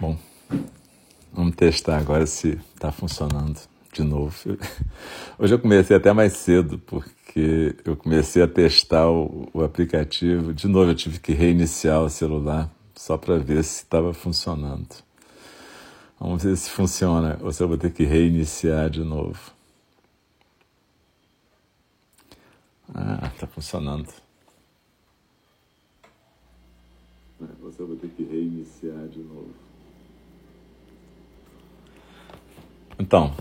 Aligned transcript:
Bom, 0.00 0.18
vamos 1.32 1.54
testar 1.54 1.98
agora 1.98 2.26
se 2.26 2.60
está 2.74 2.90
funcionando 2.90 3.60
de 3.92 4.02
novo. 4.02 4.34
Hoje 5.38 5.54
eu 5.54 5.58
comecei 5.58 5.96
até 5.96 6.12
mais 6.12 6.32
cedo, 6.32 6.80
porque 6.80 7.76
eu 7.84 7.96
comecei 7.96 8.42
a 8.42 8.48
testar 8.48 9.08
o, 9.08 9.48
o 9.54 9.62
aplicativo. 9.62 10.52
De 10.52 10.66
novo, 10.66 10.90
eu 10.90 10.96
tive 10.96 11.20
que 11.20 11.32
reiniciar 11.32 12.02
o 12.02 12.10
celular 12.10 12.68
só 12.92 13.16
para 13.16 13.38
ver 13.38 13.62
se 13.62 13.84
estava 13.84 14.12
funcionando. 14.12 14.96
Vamos 16.18 16.42
ver 16.42 16.56
se 16.56 16.70
funciona 16.70 17.38
ou 17.40 17.52
se 17.52 17.62
eu 17.62 17.68
vou 17.68 17.78
ter 17.78 17.92
que 17.92 18.02
reiniciar 18.02 18.90
de 18.90 19.04
novo. 19.04 19.52
Ah, 22.92 23.30
está 23.32 23.46
funcionando. 23.46 24.08
Você 27.60 27.84
vai 27.84 27.96
ter 27.96 28.08
que 28.08 28.24
reiniciar 28.24 29.06
de 29.06 29.20
novo. 29.20 29.54
Então, 33.06 33.34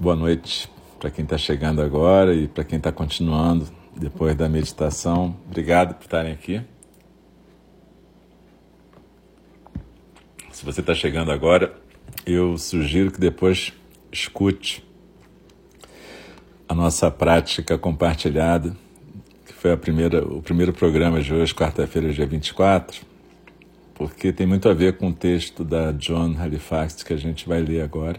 boa 0.00 0.16
noite 0.16 0.66
para 0.98 1.10
quem 1.10 1.24
está 1.24 1.36
chegando 1.36 1.82
agora 1.82 2.34
e 2.34 2.48
para 2.48 2.64
quem 2.64 2.78
está 2.78 2.90
continuando 2.90 3.68
depois 3.94 4.34
da 4.34 4.48
meditação. 4.48 5.36
Obrigado 5.46 5.94
por 5.94 6.04
estarem 6.04 6.32
aqui. 6.32 6.62
Se 10.50 10.64
você 10.64 10.80
está 10.80 10.94
chegando 10.94 11.30
agora, 11.30 11.74
eu 12.24 12.56
sugiro 12.56 13.10
que 13.10 13.20
depois 13.20 13.74
escute 14.10 14.82
a 16.66 16.74
nossa 16.74 17.10
prática 17.10 17.76
compartilhada, 17.76 18.74
que 19.44 19.52
foi 19.52 19.72
a 19.72 19.76
primeira, 19.76 20.26
o 20.26 20.40
primeiro 20.40 20.72
programa 20.72 21.20
de 21.20 21.34
hoje, 21.34 21.54
quarta-feira, 21.54 22.10
dia 22.10 22.26
24, 22.26 23.02
porque 23.94 24.32
tem 24.32 24.46
muito 24.46 24.66
a 24.66 24.72
ver 24.72 24.96
com 24.96 25.08
o 25.08 25.12
texto 25.12 25.62
da 25.62 25.92
John 25.92 26.34
Halifax 26.38 27.02
que 27.02 27.12
a 27.12 27.18
gente 27.18 27.46
vai 27.46 27.60
ler 27.60 27.82
agora 27.82 28.18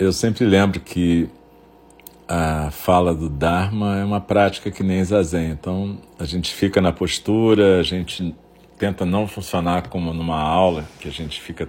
eu 0.00 0.12
sempre 0.14 0.46
lembro 0.46 0.80
que 0.80 1.28
a 2.26 2.70
fala 2.70 3.14
do 3.14 3.28
Dharma 3.28 3.98
é 3.98 4.04
uma 4.04 4.20
prática 4.20 4.70
que 4.70 4.82
nem 4.82 5.04
zazen. 5.04 5.50
Então, 5.50 5.98
a 6.18 6.24
gente 6.24 6.54
fica 6.54 6.80
na 6.80 6.90
postura, 6.90 7.78
a 7.78 7.82
gente 7.82 8.34
tenta 8.78 9.04
não 9.04 9.26
funcionar 9.28 9.88
como 9.88 10.14
numa 10.14 10.40
aula, 10.40 10.88
que 11.00 11.06
a 11.06 11.12
gente 11.12 11.38
fica 11.38 11.68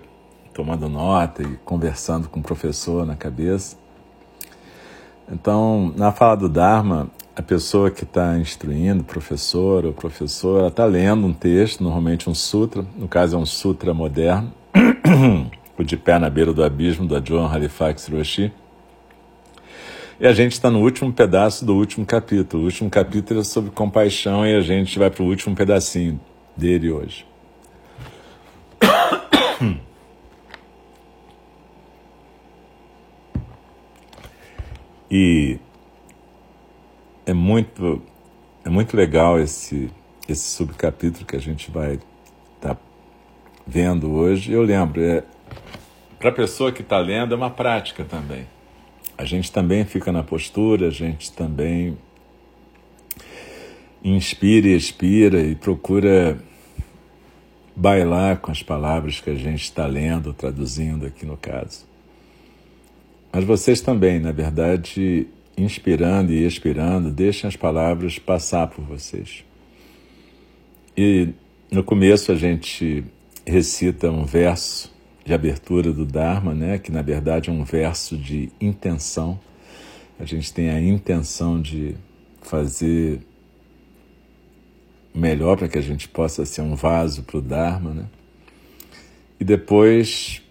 tomando 0.53 0.87
nota 0.87 1.43
e 1.43 1.57
conversando 1.65 2.29
com 2.29 2.39
o 2.39 2.43
professor 2.43 3.05
na 3.05 3.17
cabeça. 3.17 3.77
Então, 5.29 5.93
na 5.97 6.13
fala 6.13 6.37
do 6.37 6.47
Dharma, 6.47 7.11
a 7.35 7.41
pessoa 7.41 7.91
que 7.91 8.03
está 8.03 8.37
instruindo, 8.37 9.03
professor 9.03 9.85
ou 9.85 9.91
professora, 9.91 10.67
está 10.67 10.85
lendo 10.85 11.27
um 11.27 11.33
texto, 11.33 11.83
normalmente 11.83 12.29
um 12.29 12.35
sutra, 12.35 12.85
no 12.95 13.09
caso 13.09 13.35
é 13.35 13.39
um 13.39 13.45
sutra 13.45 13.93
moderno. 13.93 14.53
o 15.77 15.83
De 15.83 15.97
Pé 15.97 16.19
na 16.19 16.29
Beira 16.29 16.53
do 16.53 16.63
Abismo, 16.63 17.07
da 17.07 17.19
John 17.19 17.45
Halifax 17.45 18.07
Roshi. 18.07 18.51
E 20.19 20.27
a 20.27 20.33
gente 20.33 20.51
está 20.51 20.69
no 20.69 20.81
último 20.81 21.11
pedaço 21.11 21.65
do 21.65 21.75
último 21.75 22.05
capítulo. 22.05 22.63
O 22.63 22.65
último 22.67 22.89
capítulo 22.89 23.39
é 23.39 23.43
sobre 23.43 23.71
compaixão 23.71 24.45
e 24.45 24.55
a 24.55 24.61
gente 24.61 24.99
vai 24.99 25.09
para 25.09 25.23
o 25.23 25.25
último 25.25 25.55
pedacinho 25.55 26.19
dele 26.55 26.91
hoje. 26.91 27.25
E 35.13 35.59
é 37.25 37.33
muito, 37.33 38.01
é 38.63 38.69
muito 38.69 38.95
legal 38.95 39.37
esse, 39.37 39.91
esse 40.25 40.55
subcapítulo 40.55 41.25
que 41.25 41.35
a 41.35 41.39
gente 41.39 41.69
vai 41.69 41.99
estar 42.55 42.75
tá 42.75 42.77
vendo 43.67 44.09
hoje. 44.09 44.53
Eu 44.53 44.63
lembro, 44.63 45.01
é, 45.01 45.23
para 46.21 46.29
a 46.29 46.33
pessoa 46.33 46.71
que 46.71 46.83
está 46.83 46.99
lendo, 46.99 47.33
é 47.33 47.37
uma 47.37 47.49
prática 47.49 48.05
também. 48.05 48.47
A 49.17 49.25
gente 49.25 49.51
também 49.51 49.83
fica 49.83 50.11
na 50.11 50.21
postura, 50.21 50.87
a 50.87 50.91
gente 50.91 51.31
também 51.31 51.97
inspira 54.03 54.67
e 54.67 54.75
expira 54.75 55.41
e 55.41 55.55
procura 55.55 56.37
bailar 57.75 58.37
com 58.37 58.51
as 58.51 58.61
palavras 58.61 59.19
que 59.19 59.31
a 59.31 59.35
gente 59.35 59.63
está 59.63 59.87
lendo, 59.87 60.31
traduzindo 60.31 61.07
aqui 61.07 61.25
no 61.25 61.35
caso. 61.35 61.87
Mas 63.33 63.43
vocês 63.43 63.81
também, 63.81 64.19
na 64.19 64.31
verdade, 64.31 65.27
inspirando 65.57 66.31
e 66.31 66.45
expirando, 66.45 67.09
deixem 67.09 67.47
as 67.47 67.55
palavras 67.55 68.19
passar 68.19 68.67
por 68.67 68.83
vocês. 68.85 69.43
E 70.95 71.29
no 71.71 71.83
começo 71.83 72.31
a 72.31 72.35
gente 72.35 73.03
recita 73.43 74.11
um 74.11 74.23
verso 74.23 74.90
de 75.23 75.33
abertura 75.33 75.91
do 75.91 76.05
Dharma, 76.05 76.53
né, 76.53 76.77
que 76.77 76.91
na 76.91 77.01
verdade 77.01 77.49
é 77.49 77.53
um 77.53 77.63
verso 77.63 78.17
de 78.17 78.51
intenção. 78.59 79.39
A 80.19 80.25
gente 80.25 80.53
tem 80.53 80.69
a 80.69 80.81
intenção 80.81 81.61
de 81.61 81.95
fazer 82.41 83.21
melhor 85.13 85.57
para 85.57 85.67
que 85.67 85.77
a 85.77 85.81
gente 85.81 86.07
possa 86.07 86.45
ser 86.45 86.61
um 86.61 86.75
vaso 86.75 87.23
para 87.23 87.37
o 87.37 87.41
Dharma, 87.41 87.93
né? 87.93 88.05
E 89.39 89.43
depois 89.43 90.41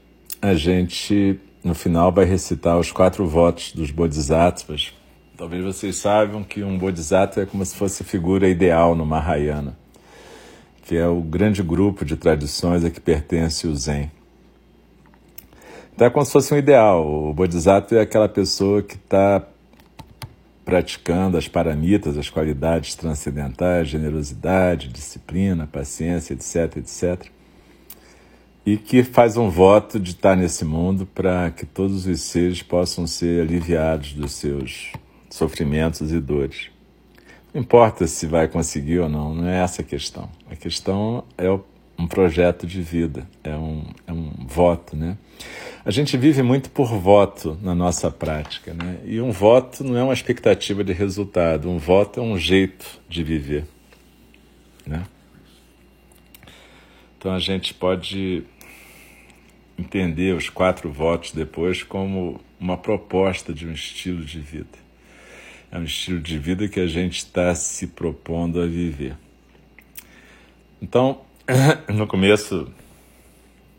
a 0.42 0.54
gente, 0.54 1.38
no 1.62 1.74
final, 1.74 2.10
vai 2.10 2.24
recitar 2.24 2.78
os 2.78 2.90
quatro 2.90 3.26
votos 3.26 3.72
dos 3.72 3.90
Bodhisattvas. 3.90 4.92
Talvez 5.36 5.64
vocês 5.64 5.96
saibam 5.96 6.42
que 6.42 6.62
um 6.62 6.76
Bodhisattva 6.76 7.42
é 7.42 7.46
como 7.46 7.64
se 7.64 7.74
fosse 7.74 8.04
figura 8.04 8.48
ideal 8.48 8.94
no 8.94 9.06
Mahayana, 9.06 9.78
que 10.82 10.96
é 10.96 11.06
o 11.06 11.20
grande 11.20 11.62
grupo 11.62 12.04
de 12.04 12.16
tradições 12.16 12.84
a 12.84 12.90
que 12.90 13.00
pertence 13.00 13.66
o 13.66 13.74
Zen. 13.74 14.10
Então 16.00 16.06
é 16.06 16.10
como 16.10 16.24
se 16.24 16.32
fosse 16.32 16.54
um 16.54 16.56
ideal. 16.56 17.06
O 17.06 17.34
Bodhisattva 17.34 17.98
é 17.98 18.00
aquela 18.00 18.26
pessoa 18.26 18.82
que 18.82 18.94
está 18.94 19.46
praticando 20.64 21.36
as 21.36 21.46
paramitas, 21.46 22.16
as 22.16 22.30
qualidades 22.30 22.94
transcendentais, 22.94 23.88
generosidade, 23.88 24.88
disciplina, 24.88 25.68
paciência, 25.70 26.32
etc, 26.32 26.78
etc. 26.78 27.26
E 28.64 28.78
que 28.78 29.02
faz 29.02 29.36
um 29.36 29.50
voto 29.50 30.00
de 30.00 30.12
estar 30.12 30.34
nesse 30.34 30.64
mundo 30.64 31.04
para 31.04 31.50
que 31.50 31.66
todos 31.66 32.06
os 32.06 32.20
seres 32.22 32.62
possam 32.62 33.06
ser 33.06 33.42
aliviados 33.42 34.14
dos 34.14 34.32
seus 34.32 34.94
sofrimentos 35.28 36.12
e 36.12 36.18
dores. 36.18 36.70
Não 37.52 37.60
importa 37.60 38.06
se 38.06 38.26
vai 38.26 38.48
conseguir 38.48 39.00
ou 39.00 39.08
não, 39.10 39.34
não 39.34 39.46
é 39.46 39.58
essa 39.58 39.82
a 39.82 39.84
questão. 39.84 40.30
A 40.50 40.56
questão 40.56 41.24
é 41.36 41.50
um 41.98 42.06
projeto 42.06 42.66
de 42.66 42.80
vida, 42.80 43.28
é 43.44 43.54
um, 43.54 43.84
é 44.06 44.12
um 44.14 44.32
voto, 44.48 44.96
né? 44.96 45.18
A 45.82 45.90
gente 45.90 46.16
vive 46.18 46.42
muito 46.42 46.70
por 46.70 46.88
voto 46.88 47.58
na 47.62 47.74
nossa 47.74 48.10
prática, 48.10 48.74
né? 48.74 48.98
E 49.04 49.18
um 49.18 49.30
voto 49.30 49.82
não 49.82 49.96
é 49.96 50.02
uma 50.02 50.12
expectativa 50.12 50.84
de 50.84 50.92
resultado, 50.92 51.70
um 51.70 51.78
voto 51.78 52.20
é 52.20 52.22
um 52.22 52.36
jeito 52.36 53.00
de 53.08 53.24
viver, 53.24 53.64
né? 54.86 55.06
Então 57.16 57.32
a 57.32 57.38
gente 57.38 57.72
pode 57.72 58.44
entender 59.78 60.34
os 60.34 60.50
quatro 60.50 60.90
votos 60.90 61.32
depois 61.32 61.82
como 61.82 62.38
uma 62.58 62.76
proposta 62.76 63.54
de 63.54 63.66
um 63.66 63.72
estilo 63.72 64.22
de 64.22 64.38
vida. 64.38 64.78
É 65.72 65.78
um 65.78 65.84
estilo 65.84 66.20
de 66.20 66.36
vida 66.36 66.68
que 66.68 66.80
a 66.80 66.86
gente 66.86 67.18
está 67.18 67.54
se 67.54 67.86
propondo 67.86 68.60
a 68.60 68.66
viver. 68.66 69.16
Então, 70.82 71.22
no 71.88 72.06
começo 72.06 72.70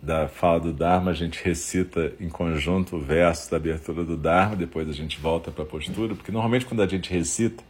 da 0.02 0.28
fala 0.28 0.60
do 0.60 0.74
Dharma, 0.74 1.12
a 1.12 1.14
gente 1.14 1.44
recita 1.44 2.14
em 2.20 2.28
conjunto 2.28 2.96
o 2.96 3.00
verso 3.00 3.52
da 3.52 3.58
abertura 3.58 4.04
do 4.04 4.18
Dharma, 4.18 4.56
depois 4.56 4.90
a 4.90 4.94
gente 4.94 5.20
volta 5.20 5.52
para 5.52 5.64
a 5.64 5.68
postura, 5.68 6.16
porque 6.16 6.32
normalmente 6.32 6.66
quando 6.66 6.82
a 6.82 6.88
gente 6.88 7.12
recita, 7.14 7.64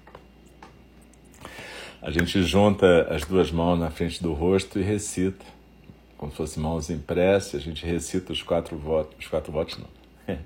a 2.02 2.10
gente 2.10 2.42
junta 2.42 3.08
as 3.14 3.26
duas 3.26 3.52
mãos 3.52 3.78
na 3.78 3.92
frente 3.92 4.24
do 4.24 4.32
rosto 4.32 4.80
e 4.80 4.82
recita, 4.82 5.46
como 6.18 6.32
se 6.32 6.38
fossem 6.38 6.64
mãos 6.64 6.90
em 6.90 6.98
prece, 6.98 7.58
a 7.58 7.60
gente 7.60 7.86
recita 7.86 8.32
os 8.32 8.42
quatro 8.42 8.78
votos, 8.78 9.14
os 9.20 9.28
quatro 9.28 9.52
votos 9.52 9.78
não, 9.78 10.38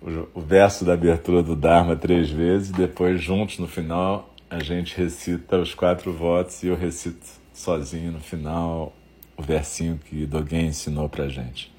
o, 0.32 0.40
verso 0.40 0.84
da 0.84 0.92
abertura 0.92 1.42
do 1.42 1.56
Dharma 1.56 1.96
três 1.96 2.30
vezes, 2.30 2.70
depois 2.70 3.20
juntos 3.20 3.58
no 3.58 3.66
final 3.66 4.32
a 4.48 4.62
gente 4.62 4.96
recita 4.96 5.58
os 5.58 5.74
quatro 5.74 6.12
votos 6.12 6.62
e 6.62 6.68
eu 6.68 6.76
recito 6.76 7.26
sozinho 7.52 8.12
no 8.12 8.20
final 8.20 8.92
o 9.36 9.42
versinho 9.42 9.98
que 9.98 10.26
Dogen 10.26 10.66
ensinou 10.66 11.08
para 11.08 11.28
gente. 11.28 11.72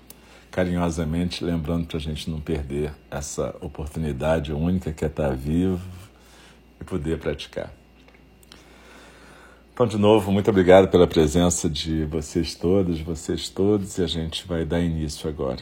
Carinhosamente 0.51 1.43
lembrando 1.43 1.85
para 1.85 1.97
a 1.97 2.01
gente 2.01 2.29
não 2.29 2.39
perder 2.39 2.93
essa 3.11 3.55
oportunidade 3.61 4.53
única 4.53 4.91
que 4.91 5.03
é 5.03 5.07
estar 5.07 5.35
vivo 5.35 5.85
e 6.79 6.83
poder 6.83 7.19
praticar. 7.19 7.71
Então, 9.73 9.85
de 9.85 9.97
novo, 9.97 10.31
muito 10.31 10.49
obrigado 10.49 10.87
pela 10.87 11.05
presença 11.05 11.69
de 11.69 12.03
vocês 12.05 12.55
todos, 12.55 12.99
vocês 12.99 13.49
todos, 13.49 13.99
e 13.99 14.03
a 14.03 14.07
gente 14.07 14.47
vai 14.47 14.65
dar 14.65 14.79
início 14.79 15.29
agora. 15.29 15.61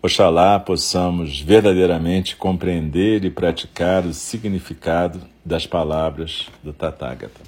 Oxalá 0.00 0.60
possamos 0.60 1.40
verdadeiramente 1.40 2.36
compreender 2.36 3.24
e 3.24 3.30
praticar 3.30 4.06
o 4.06 4.14
significado 4.14 5.20
das 5.44 5.66
palavras 5.66 6.48
do 6.62 6.72
Tathagata. 6.72 7.40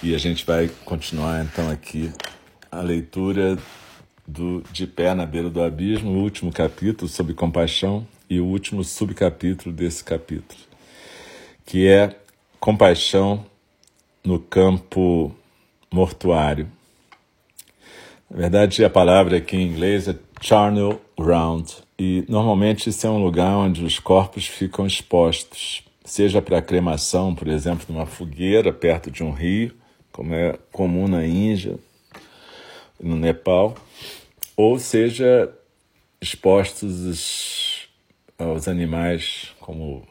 E 0.00 0.14
a 0.14 0.18
gente 0.18 0.46
vai 0.46 0.70
continuar 0.84 1.44
então 1.44 1.68
aqui 1.68 2.12
a 2.70 2.80
leitura 2.80 3.58
do 4.24 4.62
De 4.70 4.86
Pé 4.86 5.12
na 5.12 5.26
Beira 5.26 5.50
do 5.50 5.60
Abismo, 5.60 6.12
o 6.12 6.22
último 6.22 6.52
capítulo 6.52 7.08
sobre 7.08 7.34
compaixão 7.34 8.06
e 8.30 8.38
o 8.38 8.46
último 8.46 8.84
subcapítulo 8.84 9.74
desse 9.74 10.04
capítulo, 10.04 10.60
que 11.64 11.88
é 11.88 12.16
compaixão 12.60 13.44
no 14.22 14.38
campo 14.38 15.34
mortuário. 15.92 16.68
Na 18.28 18.38
verdade, 18.38 18.84
a 18.84 18.90
palavra 18.90 19.36
aqui 19.36 19.56
em 19.56 19.68
inglês 19.68 20.08
é 20.08 20.16
charnel 20.40 21.00
ground, 21.16 21.70
e 21.98 22.24
normalmente 22.28 22.90
isso 22.90 23.06
é 23.06 23.10
um 23.10 23.22
lugar 23.22 23.56
onde 23.56 23.84
os 23.84 24.00
corpos 24.00 24.46
ficam 24.46 24.84
expostos, 24.84 25.84
seja 26.04 26.42
para 26.42 26.60
cremação, 26.60 27.34
por 27.34 27.46
exemplo, 27.46 27.86
numa 27.88 28.04
fogueira 28.04 28.72
perto 28.72 29.10
de 29.12 29.22
um 29.22 29.30
rio, 29.30 29.72
como 30.10 30.34
é 30.34 30.58
comum 30.72 31.06
na 31.06 31.24
Índia, 31.24 31.78
no 33.00 33.16
Nepal, 33.16 33.76
ou 34.56 34.78
seja 34.78 35.52
expostos 36.20 37.88
aos 38.38 38.66
animais 38.66 39.54
como 39.60 40.02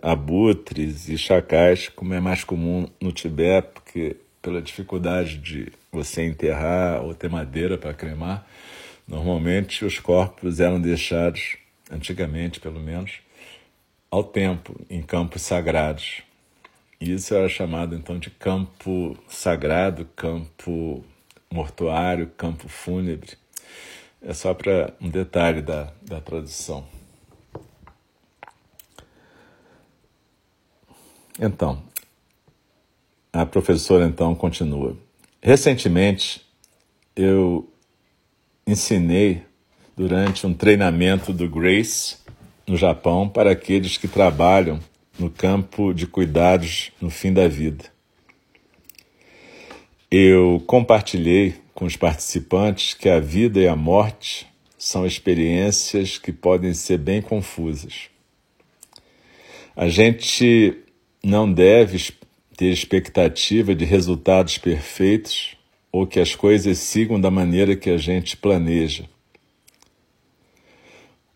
abutres 0.00 1.08
e 1.08 1.18
chacais, 1.18 1.88
como 1.88 2.14
é 2.14 2.20
mais 2.20 2.44
comum 2.44 2.86
no 3.00 3.10
Tibete, 3.10 3.68
porque 3.74 4.16
pela 4.40 4.62
dificuldade 4.62 5.38
de 5.38 5.72
você 5.90 6.24
enterrar 6.26 7.02
ou 7.02 7.14
ter 7.14 7.28
madeira 7.28 7.76
para 7.76 7.94
cremar, 7.94 8.46
normalmente 9.06 9.84
os 9.84 9.98
corpos 9.98 10.60
eram 10.60 10.80
deixados, 10.80 11.56
antigamente 11.90 12.60
pelo 12.60 12.80
menos, 12.80 13.20
ao 14.10 14.24
tempo, 14.24 14.80
em 14.88 15.02
campos 15.02 15.42
sagrados. 15.42 16.22
E 17.00 17.12
isso 17.12 17.34
era 17.34 17.48
chamado 17.48 17.94
então 17.94 18.18
de 18.18 18.30
campo 18.30 19.16
sagrado, 19.28 20.04
campo 20.16 21.04
mortuário, 21.50 22.30
campo 22.36 22.68
fúnebre. 22.68 23.36
É 24.20 24.34
só 24.34 24.52
para 24.52 24.92
um 25.00 25.08
detalhe 25.08 25.62
da, 25.62 25.92
da 26.02 26.20
tradução. 26.20 26.84
Então, 31.40 31.80
a 33.42 33.46
professora 33.46 34.04
então 34.04 34.34
continua. 34.34 34.96
Recentemente, 35.40 36.40
eu 37.14 37.72
ensinei 38.66 39.42
durante 39.96 40.44
um 40.44 40.52
treinamento 40.52 41.32
do 41.32 41.48
Grace 41.48 42.16
no 42.66 42.76
Japão 42.76 43.28
para 43.28 43.52
aqueles 43.52 43.96
que 43.96 44.08
trabalham 44.08 44.80
no 45.16 45.30
campo 45.30 45.92
de 45.92 46.06
cuidados 46.06 46.90
no 47.00 47.10
fim 47.10 47.32
da 47.32 47.46
vida. 47.46 47.84
Eu 50.10 50.60
compartilhei 50.66 51.54
com 51.74 51.84
os 51.84 51.96
participantes 51.96 52.92
que 52.94 53.08
a 53.08 53.20
vida 53.20 53.60
e 53.60 53.68
a 53.68 53.76
morte 53.76 54.48
são 54.76 55.06
experiências 55.06 56.18
que 56.18 56.32
podem 56.32 56.74
ser 56.74 56.98
bem 56.98 57.22
confusas. 57.22 58.10
A 59.76 59.88
gente 59.88 60.76
não 61.22 61.52
deve 61.52 61.96
ter 62.58 62.72
expectativa 62.72 63.72
de 63.72 63.84
resultados 63.84 64.58
perfeitos 64.58 65.56
ou 65.92 66.04
que 66.04 66.18
as 66.18 66.34
coisas 66.34 66.78
sigam 66.78 67.20
da 67.20 67.30
maneira 67.30 67.76
que 67.76 67.88
a 67.88 67.96
gente 67.96 68.36
planeja. 68.36 69.04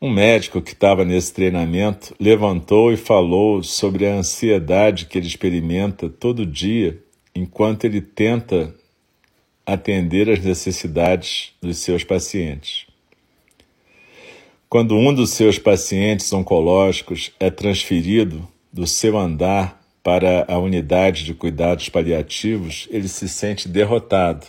Um 0.00 0.10
médico 0.10 0.60
que 0.60 0.72
estava 0.72 1.04
nesse 1.04 1.32
treinamento 1.32 2.12
levantou 2.18 2.92
e 2.92 2.96
falou 2.96 3.62
sobre 3.62 4.04
a 4.04 4.14
ansiedade 4.14 5.06
que 5.06 5.16
ele 5.16 5.28
experimenta 5.28 6.08
todo 6.08 6.44
dia 6.44 7.00
enquanto 7.32 7.84
ele 7.84 8.00
tenta 8.00 8.74
atender 9.64 10.28
às 10.28 10.40
necessidades 10.40 11.52
dos 11.62 11.78
seus 11.78 12.02
pacientes. 12.02 12.86
Quando 14.68 14.96
um 14.96 15.14
dos 15.14 15.30
seus 15.30 15.56
pacientes 15.56 16.32
oncológicos 16.32 17.30
é 17.38 17.48
transferido 17.48 18.48
do 18.72 18.88
seu 18.88 19.16
andar 19.16 19.81
para 20.02 20.44
a 20.48 20.58
unidade 20.58 21.24
de 21.24 21.32
cuidados 21.32 21.88
paliativos, 21.88 22.88
ele 22.90 23.08
se 23.08 23.28
sente 23.28 23.68
derrotado, 23.68 24.46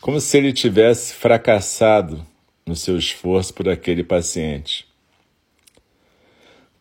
como 0.00 0.20
se 0.20 0.36
ele 0.38 0.52
tivesse 0.52 1.14
fracassado 1.14 2.24
no 2.64 2.76
seu 2.76 2.96
esforço 2.96 3.52
por 3.54 3.68
aquele 3.68 4.04
paciente. 4.04 4.86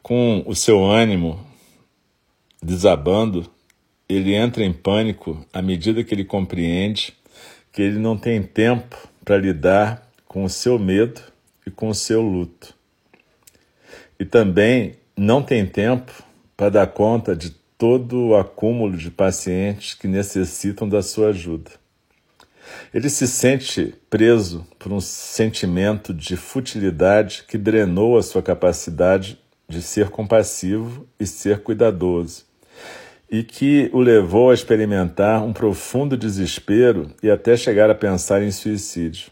Com 0.03 0.44
o 0.45 0.55
seu 0.55 0.85
ânimo 0.85 1.45
desabando, 2.61 3.49
ele 4.07 4.33
entra 4.33 4.63
em 4.63 4.71
pânico 4.71 5.45
à 5.51 5.61
medida 5.61 6.04
que 6.04 6.13
ele 6.13 6.23
compreende 6.23 7.13
que 7.71 7.81
ele 7.81 7.99
não 7.99 8.18
tem 8.18 8.42
tempo 8.42 8.97
para 9.23 9.37
lidar 9.37 10.09
com 10.25 10.44
o 10.44 10.49
seu 10.49 10.80
medo 10.80 11.21
e 11.66 11.69
com 11.69 11.89
o 11.89 11.94
seu 11.94 12.21
luto. 12.21 12.73
E 14.19 14.25
também 14.25 14.95
não 15.16 15.44
tem 15.44 15.66
tempo 15.66 16.11
para 16.56 16.69
dar 16.69 16.87
conta 16.87 17.35
de 17.35 17.51
todo 17.78 18.30
o 18.30 18.36
acúmulo 18.36 18.98
de 18.98 19.12
pacientes 19.12 19.94
que 19.94 20.07
necessitam 20.07 20.90
da 20.90 21.02
sua 21.04 21.30
ajuda. 21.30 21.72
Ele 22.94 23.10
se 23.10 23.28
sente 23.28 23.94
preso 24.10 24.66
por 24.80 24.92
um 24.92 25.00
sentimento 25.00 26.14
de 26.14 26.36
futilidade 26.36 27.44
que 27.48 27.57
drenou 27.57 28.18
a 28.18 28.24
sua 28.24 28.42
capacidade 28.42 29.40
de 29.69 29.81
ser 29.81 30.10
compassivo 30.10 31.07
e 31.19 31.26
ser 31.26 31.62
cuidadoso, 31.62 32.46
e 33.30 33.44
que 33.44 33.90
o 33.94 34.00
levou 34.00 34.50
a 34.50 34.54
experimentar 34.54 35.44
um 35.44 35.54
profundo 35.54 36.18
desespero 36.18 37.12
e 37.22 37.30
até 37.30 37.56
chegar 37.56 37.90
a 37.90 37.96
pensar 37.96 38.42
em 38.42 38.52
suicídio. 38.52 39.30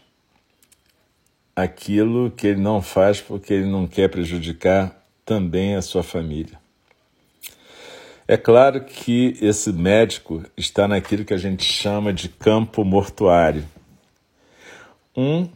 Aquilo 1.54 2.30
que 2.30 2.46
ele 2.46 2.60
não 2.60 2.82
faz 2.82 3.20
porque 3.20 3.54
ele 3.54 3.66
não 3.66 3.86
quer 3.86 4.08
prejudicar 4.10 5.02
também 5.24 5.74
a 5.74 5.82
sua 5.82 6.02
família. 6.02 6.65
É 8.28 8.36
claro 8.36 8.84
que 8.84 9.36
esse 9.40 9.72
médico 9.72 10.44
está 10.56 10.88
naquilo 10.88 11.24
que 11.24 11.32
a 11.32 11.36
gente 11.38 11.62
chama 11.62 12.12
de 12.12 12.28
campo 12.28 12.84
mortuário. 12.84 13.64
Um 15.16 15.48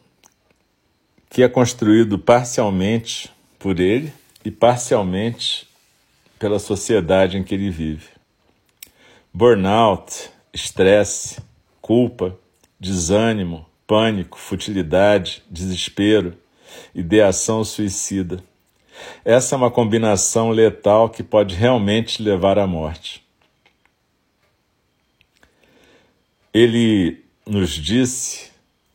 que 1.29 1.43
é 1.43 1.49
construído 1.49 2.17
parcialmente 2.17 3.29
por 3.59 3.81
ele 3.81 4.13
e 4.45 4.53
parcialmente 4.53 5.69
pela 6.39 6.61
sociedade 6.61 7.37
em 7.37 7.43
que 7.43 7.55
ele 7.55 7.71
vive. 7.71 8.09
Burnout, 9.35 10.31
estresse, 10.53 11.41
culpa, 11.81 12.39
desânimo, 12.79 13.67
pânico, 13.85 14.39
futilidade, 14.39 15.43
desespero, 15.51 16.37
ideação 16.95 17.65
suicida 17.65 18.43
essa 19.25 19.55
é 19.55 19.59
uma 19.59 19.71
combinação 19.71 20.51
letal 20.51 21.09
que 21.09 21.23
pode 21.23 21.55
realmente 21.55 22.23
levar 22.23 22.59
à 22.59 22.67
morte. 22.67 23.25
Ele 26.53 27.25
nos 27.47 27.71
disse 27.71 28.51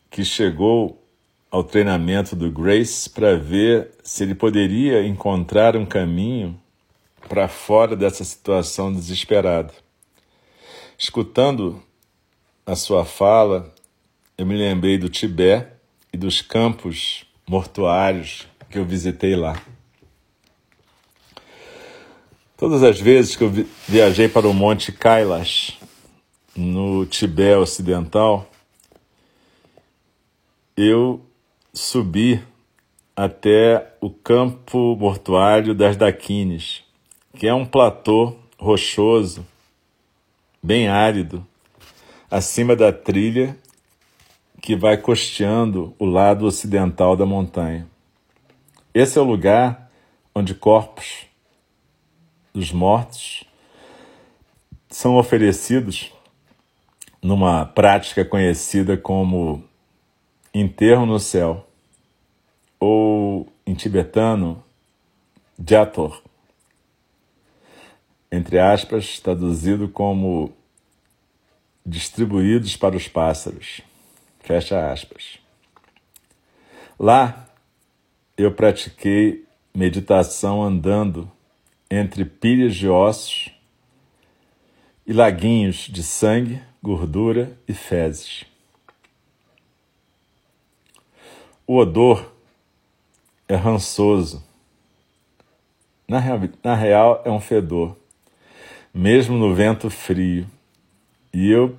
que 0.09 0.23
chegou 0.25 1.01
ao 1.49 1.63
treinamento 1.63 2.35
do 2.35 2.51
Grace 2.51 3.09
para 3.09 3.37
ver 3.37 3.91
se 4.03 4.23
ele 4.23 4.35
poderia 4.35 5.05
encontrar 5.05 5.77
um 5.77 5.85
caminho 5.85 6.59
para 7.29 7.47
fora 7.47 7.95
dessa 7.95 8.23
situação 8.23 8.91
desesperada. 8.91 9.73
Escutando 10.97 11.81
a 12.65 12.75
sua 12.75 13.05
fala, 13.05 13.73
eu 14.37 14.45
me 14.45 14.55
lembrei 14.55 14.97
do 14.97 15.07
Tibete 15.07 15.67
e 16.11 16.17
dos 16.17 16.41
campos 16.41 17.25
mortuários 17.47 18.47
que 18.69 18.77
eu 18.77 18.85
visitei 18.85 19.35
lá. 19.35 19.61
Todas 22.57 22.83
as 22.83 22.97
vezes 22.97 23.35
que 23.35 23.43
eu 23.43 23.51
viajei 23.85 24.29
para 24.29 24.47
o 24.47 24.53
Monte 24.53 24.93
Kailash, 24.93 25.77
no 26.55 27.05
Tibete 27.05 27.57
Ocidental, 27.57 28.49
eu 30.77 31.19
subi 31.73 32.41
até 33.13 33.97
o 33.99 34.09
campo 34.09 34.95
mortuário 34.95 35.75
das 35.75 35.97
Daquines, 35.97 36.81
que 37.35 37.45
é 37.45 37.53
um 37.53 37.65
platô 37.65 38.37
rochoso, 38.57 39.45
bem 40.63 40.87
árido, 40.87 41.45
acima 42.31 42.73
da 42.73 42.93
trilha 42.93 43.57
que 44.61 44.77
vai 44.77 44.95
costeando 44.95 45.93
o 45.99 46.05
lado 46.05 46.45
ocidental 46.45 47.17
da 47.17 47.25
montanha. 47.25 47.85
Esse 48.93 49.19
é 49.19 49.21
o 49.21 49.25
lugar 49.25 49.91
onde 50.33 50.55
corpos 50.55 51.25
dos 52.55 52.71
mortos 52.71 53.43
são 54.89 55.17
oferecidos 55.17 56.13
numa 57.21 57.65
prática 57.65 58.23
conhecida 58.23 58.95
como 58.95 59.61
enterro 60.53 61.05
no 61.05 61.19
céu, 61.19 61.67
ou 62.79 63.51
em 63.65 63.73
tibetano, 63.73 64.63
jator, 65.67 66.21
entre 68.31 68.57
aspas, 68.57 69.19
traduzido 69.19 69.89
como 69.89 70.53
distribuídos 71.85 72.77
para 72.77 72.95
os 72.95 73.07
pássaros, 73.09 73.81
fecha 74.39 74.91
aspas. 74.91 75.39
Lá 76.97 77.49
eu 78.37 78.53
pratiquei 78.53 79.45
meditação 79.73 80.63
andando 80.63 81.29
entre 81.89 82.25
pilhas 82.25 82.75
de 82.75 82.87
ossos 82.89 83.51
e 85.05 85.13
laguinhos 85.13 85.87
de 85.89 86.01
sangue 86.01 86.61
gordura 86.81 87.57
e 87.67 87.73
fezes. 87.73 88.45
O 91.67 91.77
odor 91.77 92.31
é 93.47 93.55
rançoso. 93.55 94.43
Na 96.07 96.19
real, 96.19 96.39
na 96.63 96.75
real, 96.75 97.21
é 97.25 97.31
um 97.31 97.39
fedor, 97.39 97.97
mesmo 98.93 99.37
no 99.37 99.55
vento 99.55 99.89
frio. 99.89 100.47
E 101.33 101.49
eu 101.49 101.75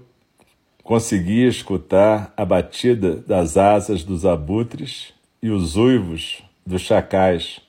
conseguia 0.83 1.49
escutar 1.49 2.33
a 2.37 2.45
batida 2.45 3.17
das 3.17 3.57
asas 3.57 4.03
dos 4.03 4.27
abutres 4.27 5.13
e 5.41 5.51
os 5.51 5.77
uivos 5.77 6.43
dos 6.67 6.83
chacais 6.83 7.61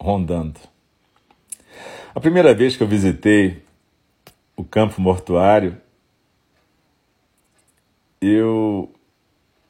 rondando. 0.00 0.73
A 2.14 2.20
primeira 2.20 2.54
vez 2.54 2.76
que 2.76 2.82
eu 2.84 2.86
visitei 2.86 3.64
o 4.56 4.62
campo 4.62 5.00
mortuário, 5.00 5.76
eu 8.20 8.88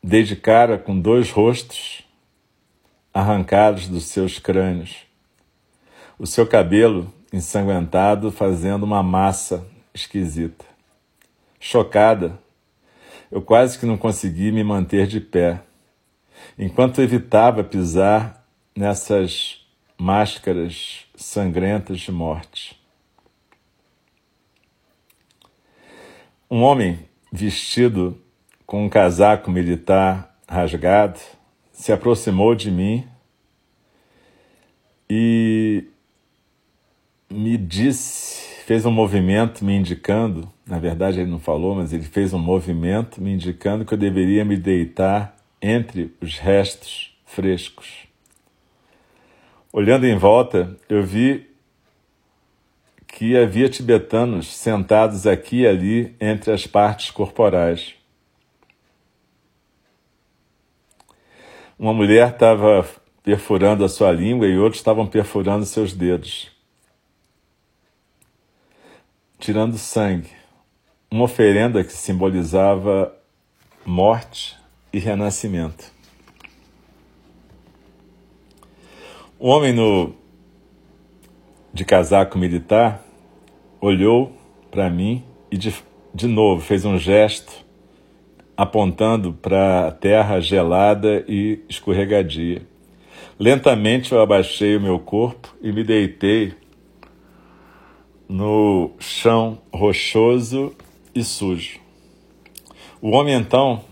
dei 0.03 0.25
de 0.25 0.37
cara 0.37 0.77
com 0.77 1.01
dois 1.01 1.31
rostos 1.31 2.05
arrancados 3.15 3.89
dos 3.89 4.05
seus 4.05 4.39
crânios, 4.39 5.07
o 6.19 6.27
seu 6.27 6.47
cabelo 6.47 7.11
ensanguentado 7.33 8.31
fazendo 8.31 8.83
uma 8.83 9.03
massa 9.03 9.67
esquisita. 9.95 10.67
Chocada, 11.59 12.39
eu 13.33 13.41
quase 13.41 13.79
que 13.79 13.87
não 13.87 13.97
consegui 13.97 14.53
me 14.53 14.63
manter 14.63 15.07
de 15.07 15.19
pé, 15.19 15.63
enquanto 16.59 17.01
evitava 17.01 17.65
pisar 17.65 18.47
nessas 18.77 19.64
máscaras 19.99 21.07
sangrentas 21.15 22.01
de 22.01 22.13
morte. 22.13 22.81
Um 26.51 26.63
homem 26.63 26.99
vestido 27.33 28.21
com 28.67 28.85
um 28.85 28.89
casaco 28.89 29.51
militar 29.51 30.39
rasgado, 30.49 31.19
se 31.73 31.93
aproximou 31.93 32.55
de 32.55 32.71
mim 32.71 33.07
e 35.09 35.85
me 37.29 37.57
disse, 37.57 38.63
fez 38.65 38.87
um 38.87 38.91
movimento 38.91 39.65
me 39.65 39.75
indicando, 39.75 40.49
na 40.67 40.79
verdade 40.79 41.21
ele 41.21 41.31
não 41.31 41.41
falou, 41.41 41.75
mas 41.75 41.93
ele 41.93 42.05
fez 42.05 42.33
um 42.33 42.39
movimento 42.39 43.21
me 43.21 43.33
indicando 43.33 43.85
que 43.85 43.93
eu 43.93 43.99
deveria 43.99 44.45
me 44.45 44.57
deitar 44.57 45.37
entre 45.61 46.15
os 46.21 46.39
restos 46.39 47.17
frescos. 47.25 48.07
Olhando 49.77 50.07
em 50.07 50.17
volta, 50.17 50.79
eu 50.89 51.03
vi 51.03 51.51
que 53.09 53.37
havia 53.37 53.69
tibetanos 53.69 54.47
sentados 54.55 55.27
aqui 55.27 55.63
e 55.63 55.67
ali 55.67 56.15
entre 56.21 56.53
as 56.53 56.65
partes 56.65 57.11
corporais. 57.11 57.97
Uma 61.77 61.93
mulher 61.93 62.35
estava 62.35 62.89
perfurando 63.25 63.85
a 63.85 63.89
sua 63.89 64.13
língua 64.13 64.47
e 64.47 64.57
outros 64.57 64.79
estavam 64.79 65.09
perfurando 65.09 65.67
seus 65.67 65.93
dedos, 65.93 66.53
tirando 69.41 69.77
sangue. 69.77 70.31
Uma 71.11 71.25
oferenda 71.25 71.83
que 71.83 71.93
simbolizava 71.93 73.13
morte 73.85 74.57
e 74.93 75.01
renascimento. 75.01 75.94
O 79.45 79.49
homem 79.49 79.75
no 79.75 80.15
de 81.71 81.85
casaco 81.85 82.39
militar 82.39 83.05
olhou 83.79 84.33
para 84.71 84.89
mim 84.89 85.23
e 85.51 85.59
de, 85.59 85.75
de 86.15 86.27
novo 86.27 86.63
fez 86.63 86.87
um 86.87 86.97
gesto 86.97 87.53
apontando 88.57 89.35
para 89.35 89.89
a 89.89 89.93
terra 89.93 90.41
gelada 90.41 91.27
e 91.29 91.63
escorregadia. 91.69 92.67
Lentamente 93.39 94.13
eu 94.13 94.23
abaixei 94.23 94.79
o 94.79 94.81
meu 94.81 94.99
corpo 94.99 95.55
e 95.61 95.71
me 95.73 95.85
deitei 95.85 96.55
no 98.27 98.93
chão 98.99 99.59
rochoso 99.71 100.75
e 101.15 101.23
sujo. 101.23 101.81
O 102.99 103.11
homem 103.11 103.35
então 103.35 103.85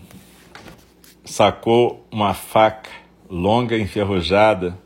sacou 1.23 2.07
uma 2.09 2.33
faca 2.33 2.89
longa 3.29 3.77
e 3.77 3.81
enferrujada 3.83 4.81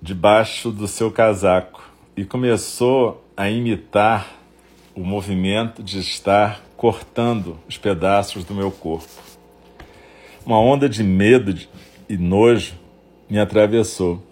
debaixo 0.00 0.70
do 0.70 0.86
seu 0.86 1.10
casaco 1.10 1.82
e 2.16 2.24
começou 2.24 3.24
a 3.36 3.48
imitar 3.50 4.34
o 4.94 5.00
movimento 5.00 5.82
de 5.82 5.98
estar 5.98 6.62
cortando 6.76 7.58
os 7.68 7.76
pedaços 7.76 8.44
do 8.44 8.54
meu 8.54 8.70
corpo. 8.70 9.08
Uma 10.44 10.58
onda 10.58 10.88
de 10.88 11.02
medo 11.02 11.54
e 12.08 12.16
nojo 12.16 12.74
me 13.28 13.38
atravessou. 13.38 14.22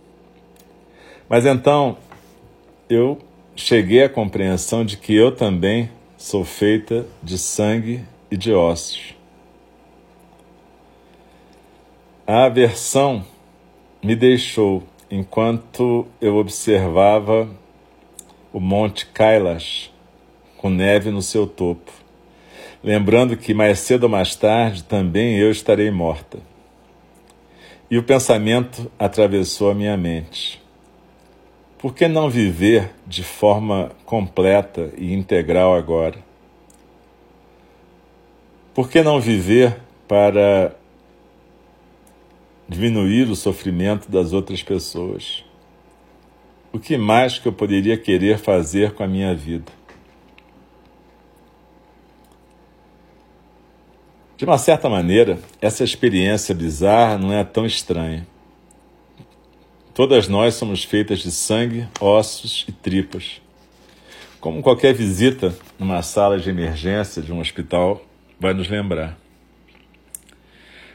Mas 1.29 1.45
então 1.45 1.99
eu 2.89 3.19
cheguei 3.55 4.05
à 4.05 4.09
compreensão 4.09 4.85
de 4.85 4.97
que 4.97 5.15
eu 5.15 5.33
também 5.33 5.91
sou 6.17 6.45
feita 6.45 7.07
de 7.23 7.37
sangue 7.37 8.05
e 8.31 8.37
de 8.37 8.53
ossos. 8.53 9.15
A 12.27 12.45
aversão 12.45 13.25
me 14.03 14.17
deixou 14.17 14.83
enquanto 15.11 16.07
eu 16.21 16.37
observava 16.37 17.49
o 18.53 18.61
Monte 18.61 19.07
Kailash 19.07 19.93
com 20.57 20.71
neve 20.71 21.11
no 21.11 21.23
seu 21.23 21.47
topo 21.47 22.07
lembrando 22.87 23.37
que 23.37 23.53
mais 23.53 23.81
cedo 23.81 24.05
ou 24.05 24.09
mais 24.09 24.37
tarde 24.37 24.85
também 24.85 25.37
eu 25.37 25.51
estarei 25.51 25.91
morta. 25.91 26.39
E 27.91 27.99
o 27.99 28.03
pensamento 28.03 28.91
atravessou 28.97 29.73
a 29.73 29.75
minha 29.75 29.97
mente. 29.97 30.63
Por 31.79 31.93
que 31.93 32.07
não 32.07 32.31
viver 32.31 32.93
de 33.05 33.25
forma 33.25 33.91
completa 34.05 34.93
e 34.97 35.13
integral 35.13 35.75
agora? 35.75 36.19
Por 38.73 38.89
que 38.89 39.03
não 39.03 39.21
viver 39.21 39.77
para 40.07 40.77
diminuir 42.69 43.29
o 43.29 43.37
sofrimento 43.37 44.11
das 44.11 44.33
outras 44.33 44.63
pessoas? 44.63 45.45
O 46.73 46.79
que 46.79 46.97
mais 46.97 47.39
que 47.39 47.49
eu 47.49 47.53
poderia 47.53 47.97
querer 47.97 48.39
fazer 48.39 48.93
com 48.93 49.03
a 49.03 49.07
minha 49.07 49.35
vida? 49.35 49.73
De 54.37 54.45
uma 54.45 54.59
certa 54.59 54.89
maneira, 54.89 55.39
essa 55.63 55.83
experiência 55.83 56.55
bizarra 56.55 57.17
não 57.17 57.33
é 57.33 57.43
tão 57.43 57.65
estranha. 57.65 58.27
Todas 59.95 60.29
nós 60.29 60.55
somos 60.55 60.85
feitas 60.85 61.21
de 61.21 61.31
sangue, 61.31 61.89
ossos 61.99 62.67
e 62.69 62.73
tripas. 62.73 63.41
Como 64.39 64.63
qualquer 64.63 64.93
visita 64.93 65.57
numa 65.79 66.03
sala 66.03 66.39
de 66.39 66.51
emergência 66.51 67.23
de 67.23 67.33
um 67.33 67.41
hospital 67.41 68.05
vai 68.39 68.53
nos 68.53 68.69
lembrar. 68.69 69.19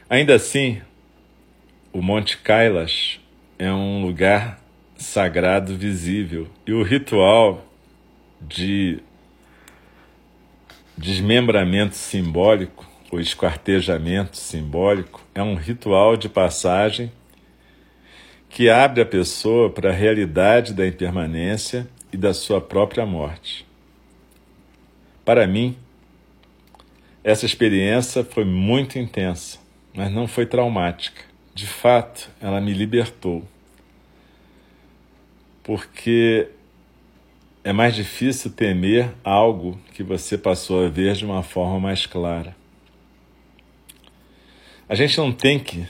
Ainda 0.08 0.36
assim, 0.36 0.80
o 1.92 2.00
Monte 2.00 2.38
Kailash 2.38 3.20
é 3.58 3.70
um 3.70 4.02
lugar 4.02 4.58
sagrado 4.96 5.76
visível 5.76 6.48
e 6.66 6.72
o 6.72 6.82
ritual 6.82 7.66
de 8.40 9.00
desmembramento 10.96 11.94
simbólico, 11.94 12.90
o 13.10 13.20
esquartejamento 13.20 14.38
simbólico, 14.38 15.22
é 15.34 15.42
um 15.42 15.54
ritual 15.54 16.16
de 16.16 16.28
passagem 16.28 17.12
que 18.48 18.70
abre 18.70 19.02
a 19.02 19.06
pessoa 19.06 19.68
para 19.68 19.90
a 19.90 19.94
realidade 19.94 20.72
da 20.72 20.86
impermanência 20.86 21.86
e 22.10 22.16
da 22.16 22.32
sua 22.32 22.60
própria 22.60 23.04
morte. 23.04 23.66
Para 25.24 25.46
mim, 25.46 25.76
essa 27.22 27.44
experiência 27.44 28.24
foi 28.24 28.44
muito 28.44 28.98
intensa, 28.98 29.58
mas 29.94 30.10
não 30.10 30.26
foi 30.26 30.46
traumática. 30.46 31.31
De 31.54 31.66
fato, 31.66 32.30
ela 32.40 32.60
me 32.60 32.72
libertou. 32.72 33.46
Porque 35.62 36.48
é 37.62 37.72
mais 37.72 37.94
difícil 37.94 38.50
temer 38.50 39.12
algo 39.22 39.78
que 39.92 40.02
você 40.02 40.36
passou 40.36 40.84
a 40.84 40.88
ver 40.88 41.14
de 41.14 41.24
uma 41.24 41.42
forma 41.42 41.78
mais 41.78 42.06
clara. 42.06 42.56
A 44.88 44.94
gente 44.94 45.16
não 45.18 45.30
tem 45.30 45.58
que 45.58 45.86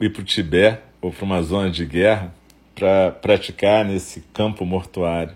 ir 0.00 0.10
para 0.10 0.20
o 0.20 0.24
Tibete 0.24 0.82
ou 1.00 1.10
para 1.10 1.24
uma 1.24 1.42
zona 1.42 1.70
de 1.70 1.86
guerra 1.86 2.34
para 2.74 3.12
praticar 3.12 3.84
nesse 3.84 4.20
campo 4.32 4.64
mortuário. 4.64 5.34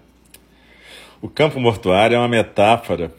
O 1.23 1.28
campo 1.28 1.58
mortuário 1.58 2.16
é 2.16 2.18
uma 2.18 2.28
metáfora 2.28 3.12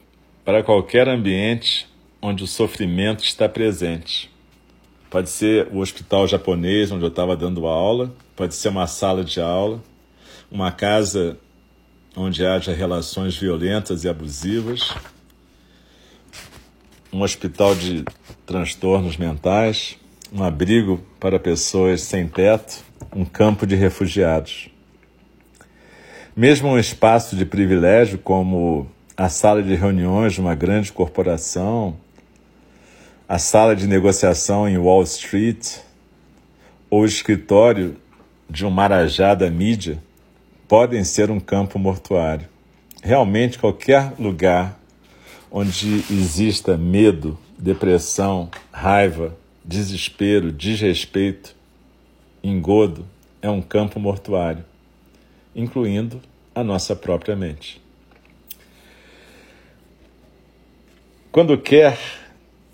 para 0.45 0.63
qualquer 0.63 1.07
ambiente 1.07 1.87
onde 2.21 2.43
o 2.43 2.47
sofrimento 2.47 3.23
está 3.23 3.47
presente. 3.49 4.29
Pode 5.09 5.29
ser 5.29 5.67
o 5.71 5.79
hospital 5.79 6.27
japonês 6.27 6.91
onde 6.91 7.03
eu 7.03 7.09
estava 7.09 7.35
dando 7.35 7.65
aula, 7.65 8.13
pode 8.35 8.53
ser 8.53 8.69
uma 8.69 8.85
sala 8.85 9.23
de 9.23 9.41
aula, 9.41 9.81
uma 10.51 10.71
casa 10.71 11.35
onde 12.15 12.45
haja 12.45 12.73
relações 12.73 13.35
violentas 13.35 14.03
e 14.03 14.09
abusivas, 14.09 14.93
um 17.11 17.23
hospital 17.23 17.73
de 17.73 18.05
transtornos 18.45 19.17
mentais, 19.17 19.97
um 20.31 20.43
abrigo 20.43 21.03
para 21.19 21.39
pessoas 21.39 22.01
sem 22.01 22.27
teto, 22.27 22.83
um 23.15 23.25
campo 23.25 23.65
de 23.65 23.75
refugiados. 23.75 24.69
Mesmo 26.35 26.69
um 26.69 26.77
espaço 26.77 27.35
de 27.35 27.45
privilégio 27.45 28.19
como 28.19 28.87
a 29.17 29.27
sala 29.27 29.63
de 29.63 29.73
reuniões 29.73 30.33
de 30.33 30.39
uma 30.39 30.53
grande 30.53 30.91
corporação, 30.91 31.97
a 33.29 33.37
sala 33.37 33.75
de 33.75 33.85
negociação 33.85 34.67
em 34.67 34.75
Wall 34.79 35.03
Street 35.03 35.77
ou 36.89 37.03
o 37.03 37.05
escritório 37.05 37.95
de 38.49 38.65
um 38.65 38.71
marajá 38.71 39.35
da 39.35 39.51
mídia 39.51 40.01
podem 40.67 41.03
ser 41.03 41.29
um 41.29 41.39
campo 41.39 41.77
mortuário. 41.77 42.49
Realmente, 43.03 43.59
qualquer 43.59 44.13
lugar 44.17 44.79
onde 45.51 46.03
exista 46.09 46.75
medo, 46.75 47.37
depressão, 47.55 48.49
raiva, 48.71 49.37
desespero, 49.63 50.51
desrespeito, 50.51 51.55
engodo, 52.43 53.05
é 53.43 53.49
um 53.49 53.61
campo 53.61 53.99
mortuário 53.99 54.65
incluindo 55.55 56.19
a 56.55 56.63
nossa 56.63 56.95
própria 56.95 57.35
mente. 57.35 57.79
Quando 61.31 61.55
quer 61.59 61.95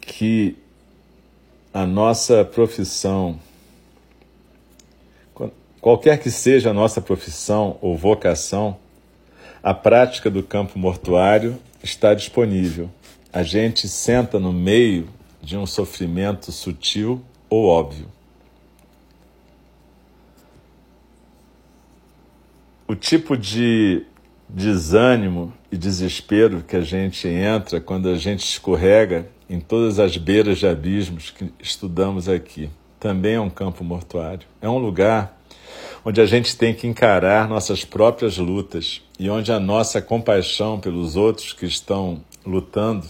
que 0.05 0.57
a 1.73 1.85
nossa 1.85 2.45
profissão, 2.45 3.39
qualquer 5.81 6.19
que 6.19 6.31
seja 6.31 6.69
a 6.69 6.73
nossa 6.73 7.01
profissão 7.01 7.77
ou 7.81 7.97
vocação, 7.97 8.77
a 9.61 9.73
prática 9.73 10.29
do 10.29 10.43
campo 10.43 10.77
mortuário 10.77 11.59
está 11.83 12.13
disponível. 12.13 12.89
A 13.33 13.43
gente 13.43 13.87
senta 13.87 14.39
no 14.39 14.53
meio 14.53 15.09
de 15.41 15.57
um 15.57 15.65
sofrimento 15.65 16.51
sutil 16.51 17.21
ou 17.49 17.65
óbvio. 17.65 18.15
o 22.87 22.95
tipo 22.95 23.35
de 23.35 24.05
desânimo 24.47 25.51
e 25.71 25.77
desespero 25.77 26.63
que 26.63 26.75
a 26.75 26.81
gente 26.81 27.27
entra 27.27 27.81
quando 27.81 28.09
a 28.09 28.15
gente 28.15 28.43
escorrega 28.43 29.27
em 29.49 29.59
todas 29.59 29.99
as 29.99 30.17
beiras 30.17 30.59
de 30.59 30.67
abismos 30.67 31.31
que 31.31 31.51
estudamos 31.59 32.27
aqui. 32.27 32.69
Também 32.99 33.35
é 33.35 33.39
um 33.39 33.49
campo 33.49 33.83
mortuário. 33.83 34.47
É 34.61 34.67
um 34.67 34.77
lugar 34.77 35.39
onde 36.03 36.21
a 36.21 36.25
gente 36.25 36.55
tem 36.55 36.73
que 36.73 36.87
encarar 36.87 37.47
nossas 37.47 37.83
próprias 37.83 38.37
lutas 38.37 39.01
e 39.19 39.29
onde 39.29 39.51
a 39.51 39.59
nossa 39.59 40.01
compaixão 40.01 40.79
pelos 40.79 41.15
outros 41.15 41.53
que 41.53 41.65
estão 41.65 42.23
lutando 42.45 43.05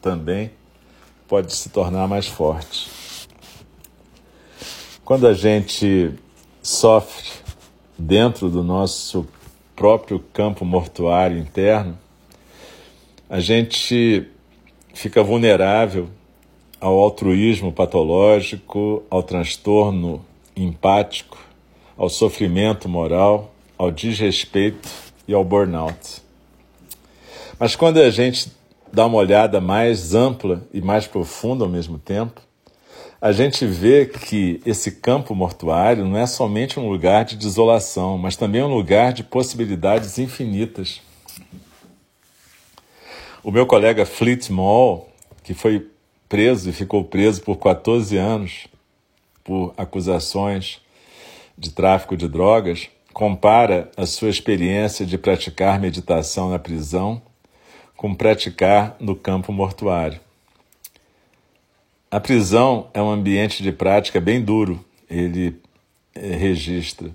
também 0.00 0.50
pode 1.28 1.54
se 1.54 1.68
tornar 1.68 2.06
mais 2.08 2.26
forte. 2.26 2.90
Quando 5.04 5.26
a 5.26 5.34
gente 5.34 6.12
sofre 6.62 7.28
dentro 7.98 8.48
do 8.48 8.62
nosso 8.62 9.26
próprio 9.74 10.18
campo 10.32 10.64
mortuário 10.64 11.38
interno, 11.38 11.98
a 13.28 13.40
gente 13.40 14.28
fica 14.92 15.22
vulnerável 15.22 16.08
ao 16.80 16.98
altruísmo 16.98 17.72
patológico, 17.72 19.02
ao 19.08 19.22
transtorno 19.22 20.24
empático, 20.56 21.38
ao 21.96 22.08
sofrimento 22.08 22.88
moral, 22.88 23.54
ao 23.78 23.90
desrespeito 23.90 24.88
e 25.26 25.32
ao 25.32 25.44
burnout. 25.44 26.22
Mas 27.58 27.76
quando 27.76 27.98
a 27.98 28.10
gente 28.10 28.50
dá 28.92 29.06
uma 29.06 29.18
olhada 29.18 29.60
mais 29.60 30.14
ampla 30.14 30.66
e 30.72 30.80
mais 30.80 31.06
profunda 31.06 31.64
ao 31.64 31.70
mesmo 31.70 31.98
tempo, 31.98 32.40
a 33.20 33.30
gente 33.30 33.64
vê 33.64 34.06
que 34.06 34.60
esse 34.66 34.90
campo 34.90 35.32
mortuário 35.32 36.04
não 36.04 36.18
é 36.18 36.26
somente 36.26 36.80
um 36.80 36.88
lugar 36.88 37.24
de 37.24 37.36
desolação, 37.36 38.18
mas 38.18 38.34
também 38.34 38.60
um 38.64 38.74
lugar 38.74 39.12
de 39.12 39.22
possibilidades 39.22 40.18
infinitas. 40.18 41.00
O 43.44 43.50
meu 43.50 43.66
colega 43.66 44.06
Fleet 44.06 44.50
Mall, 44.50 45.10
que 45.42 45.52
foi 45.52 45.90
preso 46.28 46.70
e 46.70 46.72
ficou 46.72 47.02
preso 47.02 47.42
por 47.42 47.56
14 47.56 48.16
anos 48.16 48.68
por 49.42 49.74
acusações 49.76 50.80
de 51.58 51.72
tráfico 51.72 52.16
de 52.16 52.28
drogas, 52.28 52.88
compara 53.12 53.90
a 53.96 54.06
sua 54.06 54.28
experiência 54.28 55.04
de 55.04 55.18
praticar 55.18 55.80
meditação 55.80 56.50
na 56.50 56.58
prisão 56.60 57.20
com 57.96 58.14
praticar 58.14 58.94
no 59.00 59.16
campo 59.16 59.52
mortuário. 59.52 60.20
A 62.08 62.20
prisão 62.20 62.90
é 62.94 63.02
um 63.02 63.10
ambiente 63.10 63.60
de 63.60 63.72
prática 63.72 64.20
bem 64.20 64.40
duro, 64.40 64.84
ele 65.10 65.60
é, 66.14 66.36
registra. 66.36 67.10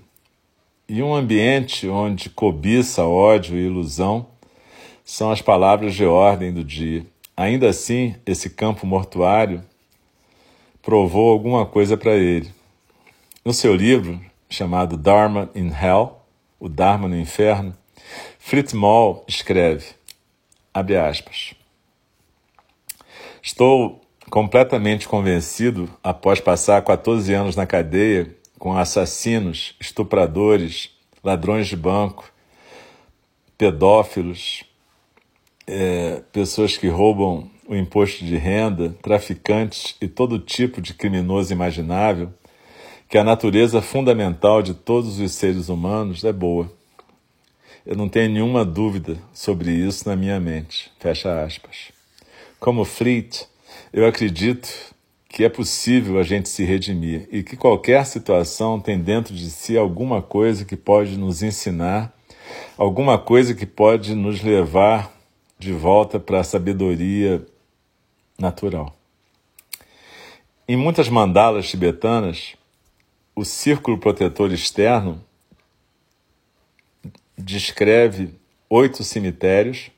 E 0.86 1.02
um 1.02 1.14
ambiente 1.14 1.88
onde 1.88 2.28
cobiça, 2.28 3.02
ódio 3.06 3.56
e 3.56 3.64
ilusão 3.64 4.26
são 5.08 5.30
as 5.30 5.40
palavras 5.40 5.94
de 5.94 6.04
ordem 6.04 6.52
do 6.52 6.62
dia. 6.62 7.02
Ainda 7.34 7.70
assim, 7.70 8.14
esse 8.26 8.50
campo 8.50 8.86
mortuário 8.86 9.64
provou 10.82 11.32
alguma 11.32 11.64
coisa 11.64 11.96
para 11.96 12.14
ele. 12.14 12.52
No 13.42 13.54
seu 13.54 13.74
livro, 13.74 14.20
chamado 14.50 14.98
Dharma 14.98 15.48
in 15.54 15.70
Hell, 15.70 16.20
o 16.60 16.68
Dharma 16.68 17.08
no 17.08 17.18
Inferno, 17.18 17.74
Fritz 18.38 18.74
Moll 18.74 19.24
escreve, 19.26 19.86
abre 20.74 20.98
aspas, 20.98 21.54
Estou 23.42 24.02
completamente 24.28 25.08
convencido, 25.08 25.88
após 26.04 26.38
passar 26.38 26.84
14 26.84 27.32
anos 27.32 27.56
na 27.56 27.64
cadeia 27.64 28.36
com 28.58 28.76
assassinos, 28.76 29.74
estupradores, 29.80 30.90
ladrões 31.24 31.66
de 31.66 31.76
banco, 31.76 32.30
pedófilos, 33.56 34.67
é, 35.68 36.22
pessoas 36.32 36.78
que 36.78 36.88
roubam 36.88 37.48
o 37.68 37.76
imposto 37.76 38.24
de 38.24 38.36
renda, 38.36 38.96
traficantes 39.02 39.94
e 40.00 40.08
todo 40.08 40.38
tipo 40.38 40.80
de 40.80 40.94
criminoso 40.94 41.52
imaginável, 41.52 42.32
que 43.08 43.18
a 43.18 43.24
natureza 43.24 43.82
fundamental 43.82 44.62
de 44.62 44.72
todos 44.72 45.20
os 45.20 45.32
seres 45.32 45.68
humanos 45.68 46.24
é 46.24 46.32
boa. 46.32 46.72
Eu 47.84 47.96
não 47.96 48.08
tenho 48.08 48.30
nenhuma 48.30 48.64
dúvida 48.64 49.18
sobre 49.32 49.70
isso 49.70 50.08
na 50.08 50.16
minha 50.16 50.40
mente. 50.40 50.90
Fecha 50.98 51.42
aspas. 51.42 51.92
Como 52.58 52.84
Fleet, 52.84 53.46
eu 53.92 54.06
acredito 54.06 54.68
que 55.28 55.44
é 55.44 55.48
possível 55.48 56.18
a 56.18 56.22
gente 56.22 56.48
se 56.48 56.64
redimir 56.64 57.28
e 57.30 57.42
que 57.42 57.56
qualquer 57.56 58.04
situação 58.06 58.80
tem 58.80 58.98
dentro 58.98 59.34
de 59.34 59.50
si 59.50 59.76
alguma 59.76 60.22
coisa 60.22 60.64
que 60.64 60.76
pode 60.76 61.16
nos 61.18 61.42
ensinar, 61.42 62.14
alguma 62.76 63.18
coisa 63.18 63.54
que 63.54 63.66
pode 63.66 64.14
nos 64.14 64.42
levar 64.42 65.17
de 65.58 65.72
volta 65.72 66.20
para 66.20 66.40
a 66.40 66.44
sabedoria 66.44 67.44
natural. 68.38 68.96
Em 70.66 70.76
muitas 70.76 71.08
mandalas 71.08 71.68
tibetanas, 71.68 72.54
o 73.34 73.44
círculo 73.44 73.98
protetor 73.98 74.52
externo 74.52 75.24
descreve 77.36 78.34
oito 78.70 79.02
cemitérios, 79.02 79.90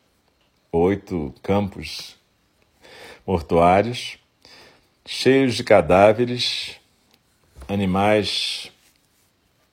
oito 0.72 1.34
campos 1.42 2.16
mortuários, 3.26 4.18
cheios 5.04 5.54
de 5.54 5.64
cadáveres, 5.64 6.76
animais 7.68 8.70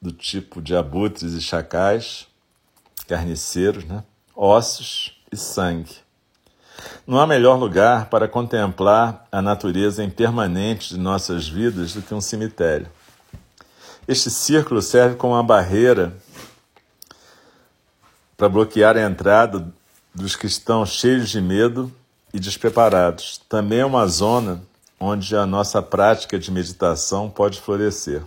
do 0.02 0.12
tipo 0.12 0.62
de 0.62 0.76
abutres 0.76 1.34
e 1.34 1.42
chacais, 1.42 2.28
carniceiros, 3.08 3.84
né? 3.86 4.04
ossos 4.36 5.17
e 5.32 5.38
sangue. 5.38 5.96
Não 7.06 7.20
há 7.20 7.28
melhor 7.28 7.58
lugar 7.58 8.10
para 8.10 8.28
contemplar 8.28 9.28
a 9.32 9.42
natureza 9.42 10.04
impermanente 10.04 10.90
de 10.90 11.00
nossas 11.00 11.48
vidas 11.48 11.94
do 11.94 12.02
que 12.02 12.14
um 12.14 12.22
cemitério. 12.22 12.88
Este 14.08 14.30
círculo 14.30 14.82
serve 14.82 15.16
como 15.16 15.34
uma 15.34 15.44
barreira 15.44 16.16
para 18.38 18.48
bloquear 18.48 18.96
a 18.96 19.02
entrada 19.02 19.68
dos 20.14 20.36
que 20.36 20.46
estão 20.46 20.86
cheios 20.86 21.30
de 21.30 21.42
medo 21.42 21.92
e 22.34 22.40
despreparados. 22.40 23.42
Também 23.50 23.80
é 23.80 23.86
uma 23.86 24.08
zona 24.08 24.62
onde 25.00 25.36
a 25.36 25.46
nossa 25.46 25.82
prática 25.82 26.40
de 26.40 26.52
meditação 26.52 27.30
pode 27.30 27.60
florescer. 27.60 28.24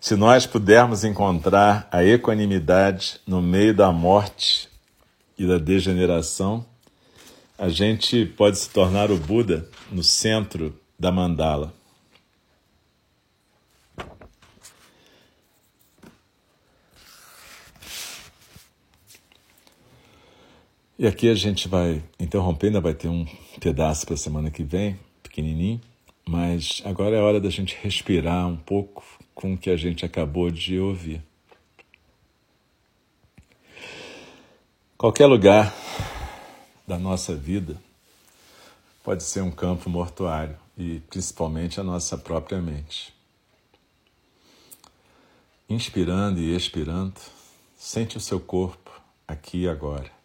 Se 0.00 0.16
nós 0.16 0.46
pudermos 0.46 1.04
encontrar 1.04 1.86
a 1.92 2.02
equanimidade 2.02 3.20
no 3.26 3.42
meio 3.42 3.74
da 3.74 3.92
morte 3.92 4.69
e 5.40 5.46
da 5.46 5.56
degeneração, 5.56 6.66
a 7.56 7.70
gente 7.70 8.26
pode 8.26 8.58
se 8.58 8.68
tornar 8.68 9.10
o 9.10 9.16
Buda 9.16 9.66
no 9.90 10.02
centro 10.02 10.78
da 10.98 11.10
mandala. 11.10 11.72
E 20.98 21.06
aqui 21.06 21.30
a 21.30 21.34
gente 21.34 21.68
vai 21.68 22.02
interromper, 22.18 22.66
ainda 22.66 22.82
vai 22.82 22.92
ter 22.92 23.08
um 23.08 23.24
pedaço 23.58 24.04
para 24.04 24.16
a 24.16 24.18
semana 24.18 24.50
que 24.50 24.62
vem, 24.62 25.00
pequenininho, 25.22 25.80
mas 26.28 26.82
agora 26.84 27.16
é 27.16 27.20
hora 27.22 27.40
da 27.40 27.48
gente 27.48 27.78
respirar 27.80 28.46
um 28.46 28.58
pouco 28.58 29.02
com 29.34 29.54
o 29.54 29.56
que 29.56 29.70
a 29.70 29.76
gente 29.78 30.04
acabou 30.04 30.50
de 30.50 30.78
ouvir. 30.78 31.29
Qualquer 35.00 35.24
lugar 35.24 35.74
da 36.86 36.98
nossa 36.98 37.34
vida 37.34 37.80
pode 39.02 39.22
ser 39.22 39.40
um 39.40 39.50
campo 39.50 39.88
mortuário 39.88 40.58
e 40.76 41.00
principalmente 41.08 41.80
a 41.80 41.82
nossa 41.82 42.18
própria 42.18 42.60
mente. 42.60 43.10
Inspirando 45.70 46.38
e 46.38 46.54
expirando, 46.54 47.18
sente 47.74 48.18
o 48.18 48.20
seu 48.20 48.38
corpo 48.38 48.90
aqui 49.26 49.62
e 49.62 49.68
agora. 49.70 50.19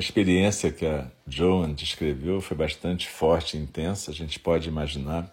A 0.00 0.02
experiência 0.02 0.72
que 0.72 0.86
a 0.86 1.04
Joan 1.28 1.74
descreveu 1.74 2.40
foi 2.40 2.56
bastante 2.56 3.06
forte 3.06 3.58
e 3.58 3.60
intensa, 3.60 4.10
a 4.10 4.14
gente 4.14 4.40
pode 4.40 4.66
imaginar, 4.66 5.30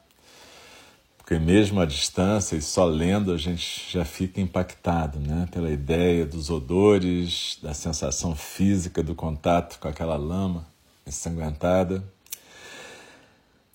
porque 1.18 1.40
mesmo 1.40 1.80
à 1.80 1.86
distância 1.86 2.58
e 2.58 2.62
só 2.62 2.84
lendo 2.84 3.32
a 3.32 3.38
gente 3.38 3.90
já 3.90 4.04
fica 4.04 4.42
impactado 4.42 5.20
né, 5.22 5.48
pela 5.54 5.72
ideia 5.72 6.26
dos 6.26 6.50
odores, 6.50 7.58
da 7.64 7.74
sensação 7.74 8.36
física 8.36 9.02
do 9.02 9.16
contato 9.16 9.80
com 9.80 9.88
aquela 9.88 10.18
lama 10.18 10.68
ensanguentada, 11.08 12.04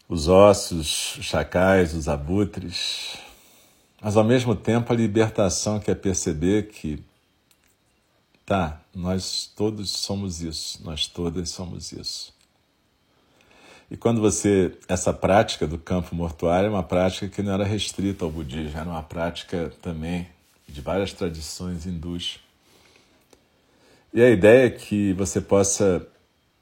os 0.06 0.28
ossos, 0.28 1.16
os 1.16 1.24
chacais, 1.24 1.94
os 1.94 2.06
abutres, 2.06 3.16
mas 3.98 4.14
ao 4.14 4.24
mesmo 4.24 4.54
tempo 4.54 4.92
a 4.92 4.96
libertação 4.96 5.80
que 5.80 5.90
é 5.90 5.94
perceber 5.94 6.68
que 6.68 7.02
Tá, 8.52 8.82
nós 8.94 9.50
todos 9.56 9.90
somos 9.90 10.42
isso, 10.42 10.84
nós 10.84 11.06
todas 11.06 11.48
somos 11.48 11.90
isso. 11.90 12.34
E 13.90 13.96
quando 13.96 14.20
você. 14.20 14.76
Essa 14.86 15.10
prática 15.10 15.66
do 15.66 15.78
campo 15.78 16.14
mortuário 16.14 16.66
é 16.66 16.68
uma 16.68 16.82
prática 16.82 17.30
que 17.30 17.42
não 17.42 17.54
era 17.54 17.64
restrita 17.64 18.26
ao 18.26 18.30
budismo, 18.30 18.78
era 18.78 18.90
uma 18.90 19.02
prática 19.02 19.72
também 19.80 20.28
de 20.68 20.82
várias 20.82 21.14
tradições 21.14 21.86
hindus. 21.86 22.40
E 24.12 24.20
a 24.20 24.28
ideia 24.28 24.66
é 24.66 24.70
que 24.70 25.14
você 25.14 25.40
possa 25.40 26.06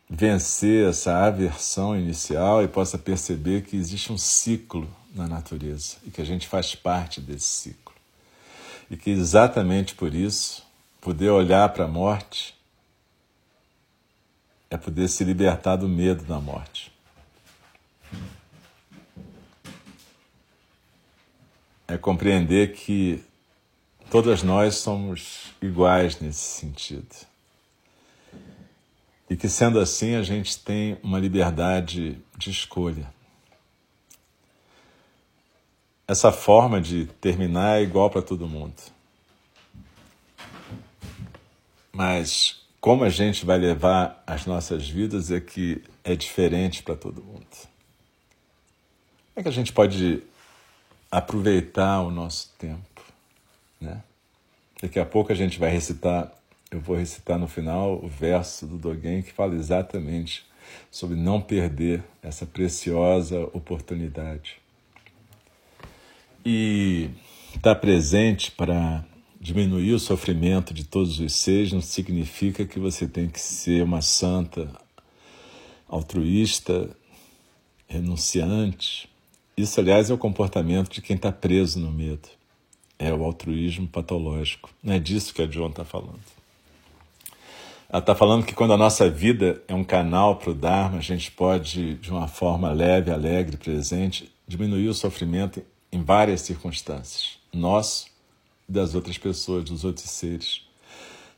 vencer 0.09 0.89
essa 0.89 1.27
aversão 1.27 1.99
inicial 1.99 2.63
e 2.63 2.69
possa 2.69 2.99
perceber 2.99 3.63
que 3.63 3.77
existe 3.77 4.13
um 4.13 4.17
ciclo 4.17 4.89
na 5.13 5.27
natureza 5.27 5.97
e 6.07 6.11
que 6.13 6.23
a 6.23 6.25
gente 6.25 6.47
faz 6.47 6.73
parte 6.73 7.21
desse 7.21 7.49
ciclo. 7.49 7.97
E 8.89 8.97
que 8.97 9.11
exatamente 9.11 9.97
por 9.97 10.15
isso 10.15 10.70
Poder 11.01 11.31
olhar 11.31 11.69
para 11.71 11.87
a 11.87 11.89
morte 11.89 12.55
é 14.69 14.77
poder 14.77 15.09
se 15.09 15.25
libertar 15.25 15.77
do 15.77 15.89
medo 15.89 16.25
da 16.25 16.39
morte. 16.39 16.93
É 21.89 21.97
compreender 21.97 22.75
que 22.75 23.25
todas 24.11 24.43
nós 24.43 24.77
somos 24.77 25.47
iguais 25.63 26.21
nesse 26.21 26.61
sentido. 26.61 27.09
E 29.29 29.37
que 29.37 29.49
sendo 29.49 29.81
assim 29.81 30.17
a 30.17 30.23
gente 30.23 30.59
tem 30.59 30.99
uma 31.03 31.19
liberdade 31.19 32.19
de 32.37 32.51
escolha. 32.51 33.11
Essa 36.07 36.31
forma 36.31 36.79
de 36.79 37.07
terminar 37.23 37.79
é 37.79 37.83
igual 37.83 38.11
para 38.11 38.21
todo 38.21 38.47
mundo. 38.47 39.00
Mas 42.01 42.63
como 42.81 43.05
a 43.05 43.11
gente 43.11 43.45
vai 43.45 43.59
levar 43.59 44.25
as 44.27 44.47
nossas 44.47 44.89
vidas 44.89 45.31
é 45.31 45.39
que 45.39 45.85
é 46.03 46.17
diferente 46.17 46.83
para 46.83 46.97
todo 46.97 47.23
mundo. 47.23 47.45
Como 49.35 49.37
é 49.37 49.43
que 49.43 49.49
a 49.51 49.53
gente 49.53 49.71
pode 49.71 50.23
aproveitar 51.11 52.01
o 52.01 52.11
nosso 52.11 52.55
tempo, 52.59 53.05
né? 53.79 54.03
Daqui 54.81 54.99
a 54.99 55.05
pouco 55.05 55.31
a 55.31 55.35
gente 55.35 55.59
vai 55.59 55.71
recitar, 55.71 56.33
eu 56.71 56.81
vou 56.81 56.97
recitar 56.97 57.39
no 57.39 57.47
final 57.47 58.03
o 58.03 58.09
verso 58.09 58.67
do 58.67 58.79
Dogen 58.79 59.21
que 59.21 59.33
fala 59.35 59.55
exatamente 59.55 60.47
sobre 60.91 61.17
não 61.17 61.39
perder 61.39 62.03
essa 62.23 62.47
preciosa 62.47 63.41
oportunidade. 63.53 64.57
E 66.47 67.11
estar 67.55 67.75
tá 67.75 67.79
presente 67.79 68.51
para 68.53 69.05
Diminuir 69.43 69.95
o 69.95 69.99
sofrimento 69.99 70.75
de 70.75 70.85
todos 70.85 71.19
os 71.19 71.33
seres 71.33 71.73
não 71.73 71.81
significa 71.81 72.67
que 72.67 72.79
você 72.79 73.09
tem 73.09 73.27
que 73.27 73.41
ser 73.41 73.83
uma 73.83 74.03
santa 74.03 74.71
altruísta, 75.89 76.91
renunciante. 77.89 79.09
Isso, 79.57 79.81
aliás, 79.81 80.11
é 80.11 80.15
o 80.15 80.19
comportamento 80.19 80.91
de 80.91 81.01
quem 81.01 81.17
está 81.17 81.33
preso 81.33 81.81
no 81.81 81.91
medo. 81.91 82.29
É 82.99 83.15
o 83.15 83.25
altruísmo 83.25 83.89
patológico. 83.89 84.69
Não 84.83 84.93
é 84.93 84.99
disso 84.99 85.33
que 85.33 85.41
a 85.41 85.47
John 85.47 85.71
está 85.71 85.87
falando. 85.87 86.21
Ela 87.89 88.01
está 88.01 88.15
falando 88.15 88.45
que 88.45 88.55
quando 88.55 88.75
a 88.75 88.77
nossa 88.77 89.09
vida 89.09 89.63
é 89.67 89.75
um 89.75 89.83
canal 89.83 90.37
para 90.37 90.51
o 90.51 90.55
Dharma, 90.55 90.99
a 90.99 91.03
gente 91.03 91.31
pode, 91.31 91.95
de 91.95 92.11
uma 92.11 92.29
forma 92.29 92.71
leve, 92.73 93.11
alegre, 93.11 93.57
presente, 93.57 94.31
diminuir 94.47 94.89
o 94.89 94.95
sofrimento 94.95 95.63
em 95.91 96.03
várias 96.03 96.43
circunstâncias. 96.43 97.39
Nosso 97.51 98.10
das 98.71 98.95
outras 98.95 99.19
pessoas, 99.19 99.65
dos 99.65 99.85
outros 99.85 100.09
seres. 100.09 100.63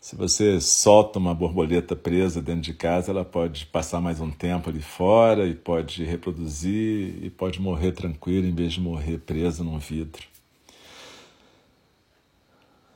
Se 0.00 0.16
você 0.16 0.60
solta 0.60 1.18
uma 1.18 1.32
borboleta 1.32 1.94
presa 1.94 2.42
dentro 2.42 2.62
de 2.62 2.74
casa, 2.74 3.12
ela 3.12 3.24
pode 3.24 3.66
passar 3.66 4.00
mais 4.00 4.20
um 4.20 4.30
tempo 4.30 4.68
ali 4.68 4.82
fora 4.82 5.46
e 5.46 5.54
pode 5.54 6.04
reproduzir 6.04 7.22
e 7.22 7.30
pode 7.30 7.60
morrer 7.60 7.92
tranquila 7.92 8.46
em 8.46 8.54
vez 8.54 8.72
de 8.72 8.80
morrer 8.80 9.18
presa 9.18 9.62
num 9.62 9.78
vidro. 9.78 10.24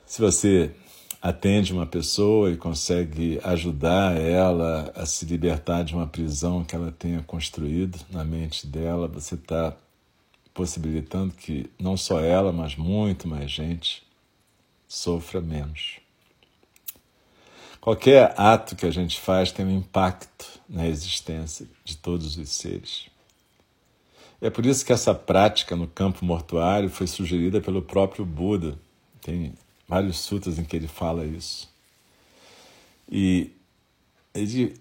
Se 0.05 0.21
você 0.21 0.71
atende 1.21 1.73
uma 1.73 1.85
pessoa 1.85 2.51
e 2.51 2.57
consegue 2.57 3.39
ajudar 3.43 4.17
ela 4.17 4.91
a 4.95 5.05
se 5.05 5.25
libertar 5.25 5.83
de 5.83 5.93
uma 5.95 6.07
prisão 6.07 6.63
que 6.63 6.75
ela 6.75 6.91
tenha 6.91 7.23
construído 7.23 7.99
na 8.11 8.23
mente 8.23 8.67
dela, 8.67 9.07
você 9.07 9.35
está 9.35 9.75
possibilitando 10.53 11.33
que 11.33 11.69
não 11.79 11.95
só 11.95 12.19
ela, 12.19 12.51
mas 12.51 12.75
muito 12.75 13.27
mais 13.27 13.49
gente 13.49 14.06
sofra 14.87 15.41
menos. 15.41 15.99
Qualquer 17.81 18.33
ato 18.37 18.75
que 18.75 18.85
a 18.85 18.91
gente 18.91 19.19
faz 19.19 19.51
tem 19.51 19.65
um 19.65 19.77
impacto 19.77 20.59
na 20.67 20.87
existência 20.87 21.67
de 21.83 21.95
todos 21.97 22.37
os 22.37 22.49
seres. 22.49 23.07
É 24.41 24.49
por 24.49 24.65
isso 24.65 24.85
que 24.85 24.93
essa 24.93 25.15
prática 25.15 25.75
no 25.75 25.87
campo 25.87 26.23
mortuário 26.23 26.89
foi 26.89 27.07
sugerida 27.07 27.59
pelo 27.59 27.81
próprio 27.81 28.25
Buda. 28.25 28.77
Tem 29.21 29.53
vários 29.87 30.19
sutras 30.19 30.59
em 30.59 30.63
que 30.63 30.75
ele 30.75 30.87
fala 30.87 31.25
isso. 31.25 31.69
E 33.09 33.51
ele 34.33 34.79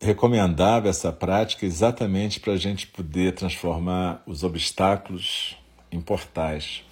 recomendava 0.00 0.88
essa 0.88 1.12
prática 1.12 1.66
exatamente 1.66 2.40
para 2.40 2.54
a 2.54 2.56
gente 2.56 2.86
poder 2.86 3.34
transformar 3.34 4.22
os 4.26 4.42
obstáculos 4.42 5.56
em 5.92 6.00
portais. 6.00 6.82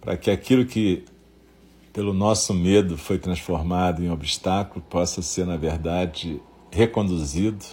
Para 0.00 0.16
que 0.16 0.30
aquilo 0.30 0.66
que, 0.66 1.04
pelo 1.94 2.12
nosso 2.12 2.52
medo, 2.52 2.98
foi 2.98 3.20
transformado 3.20 4.02
em 4.02 4.10
obstáculo 4.10 4.84
possa 4.90 5.22
ser, 5.22 5.46
na 5.46 5.56
verdade, 5.56 6.42
reconduzido 6.68 7.64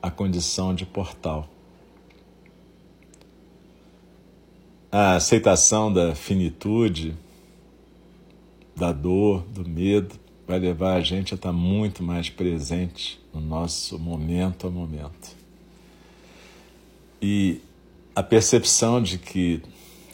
à 0.00 0.08
condição 0.08 0.72
de 0.72 0.86
portal. 0.86 1.48
A 4.90 5.16
aceitação 5.16 5.92
da 5.92 6.14
finitude, 6.14 7.16
da 8.76 8.92
dor, 8.92 9.42
do 9.48 9.68
medo, 9.68 10.14
vai 10.46 10.60
levar 10.60 10.94
a 10.94 11.00
gente 11.00 11.34
a 11.34 11.36
estar 11.36 11.52
muito 11.52 12.04
mais 12.04 12.30
presente 12.30 13.20
no 13.34 13.40
nosso 13.40 13.98
momento 13.98 14.68
a 14.68 14.70
momento. 14.70 15.36
E 17.20 17.60
a 18.14 18.22
percepção 18.22 19.02
de 19.02 19.18
que 19.18 19.60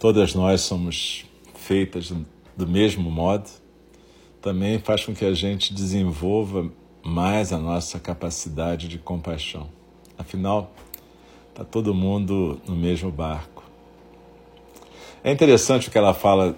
todas 0.00 0.34
nós 0.34 0.62
somos 0.62 1.26
feitas 1.54 2.10
do 2.56 2.66
mesmo 2.66 3.10
modo 3.10 3.48
também 4.40 4.78
faz 4.78 5.04
com 5.04 5.14
que 5.14 5.24
a 5.24 5.34
gente 5.34 5.74
desenvolva 5.74 6.70
mais 7.04 7.52
a 7.52 7.58
nossa 7.58 7.98
capacidade 7.98 8.88
de 8.88 8.98
compaixão. 8.98 9.68
Afinal, 10.16 10.72
está 11.50 11.64
todo 11.64 11.94
mundo 11.94 12.60
no 12.66 12.74
mesmo 12.74 13.10
barco. 13.10 13.64
É 15.22 15.32
interessante 15.32 15.88
o 15.88 15.90
que 15.90 15.98
ela 15.98 16.14
fala 16.14 16.56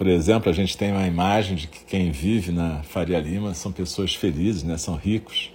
por 0.00 0.06
exemplo, 0.06 0.48
a 0.48 0.54
gente 0.54 0.78
tem 0.78 0.92
uma 0.92 1.06
imagem 1.06 1.54
de 1.54 1.66
que 1.66 1.84
quem 1.84 2.10
vive 2.10 2.50
na 2.50 2.82
Faria 2.82 3.20
Lima 3.20 3.52
são 3.52 3.70
pessoas 3.70 4.14
felizes, 4.14 4.62
né? 4.62 4.78
são 4.78 4.96
ricos, 4.96 5.52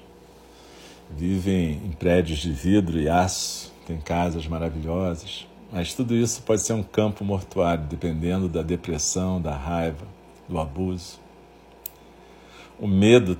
vivem 1.17 1.81
em 1.83 1.91
prédios 1.93 2.37
de 2.37 2.51
vidro 2.51 3.01
e 3.01 3.09
aço, 3.09 3.73
têm 3.87 3.97
casas 3.97 4.45
maravilhosas. 4.45 5.47
Mas 5.71 5.93
tudo 5.93 6.15
isso 6.15 6.41
pode 6.43 6.61
ser 6.61 6.73
um 6.73 6.83
campo 6.83 7.23
mortuário, 7.23 7.83
dependendo 7.85 8.47
da 8.47 8.61
depressão, 8.61 9.41
da 9.41 9.55
raiva, 9.55 10.05
do 10.47 10.59
abuso. 10.59 11.19
O 12.79 12.87
medo 12.87 13.37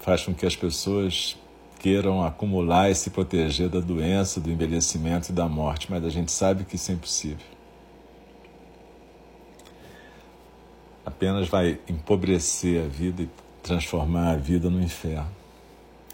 faz 0.00 0.24
com 0.24 0.34
que 0.34 0.46
as 0.46 0.56
pessoas 0.56 1.36
queiram 1.78 2.24
acumular 2.24 2.90
e 2.90 2.94
se 2.94 3.10
proteger 3.10 3.68
da 3.68 3.80
doença, 3.80 4.40
do 4.40 4.50
envelhecimento 4.50 5.30
e 5.30 5.32
da 5.32 5.48
morte, 5.48 5.90
mas 5.90 6.04
a 6.04 6.10
gente 6.10 6.32
sabe 6.32 6.64
que 6.64 6.76
isso 6.76 6.90
é 6.90 6.94
impossível. 6.94 7.58
apenas 11.18 11.48
vai 11.48 11.80
empobrecer 11.88 12.84
a 12.84 12.86
vida 12.86 13.22
e 13.22 13.30
transformar 13.62 14.32
a 14.32 14.36
vida 14.36 14.70
no 14.70 14.80
inferno. 14.80 15.28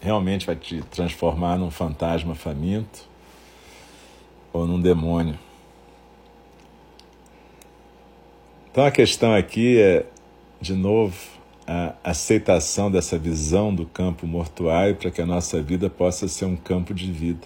Realmente 0.01 0.45
vai 0.45 0.55
te 0.55 0.81
transformar 0.83 1.57
num 1.57 1.69
fantasma 1.69 2.33
faminto 2.33 3.07
ou 4.55 4.65
num 4.65 4.79
demônio. 4.79 5.37
Então 8.71 8.85
a 8.85 8.91
questão 8.91 9.33
aqui 9.33 9.77
é, 9.81 10.05
de 10.61 10.73
novo, 10.73 11.17
a 11.67 11.93
aceitação 12.01 12.89
dessa 12.89 13.17
visão 13.17 13.75
do 13.75 13.85
campo 13.85 14.25
mortuário 14.25 14.95
para 14.95 15.11
que 15.11 15.21
a 15.21 15.25
nossa 15.25 15.61
vida 15.61 15.89
possa 15.89 16.29
ser 16.29 16.45
um 16.45 16.55
campo 16.55 16.93
de 16.93 17.11
vida. 17.11 17.45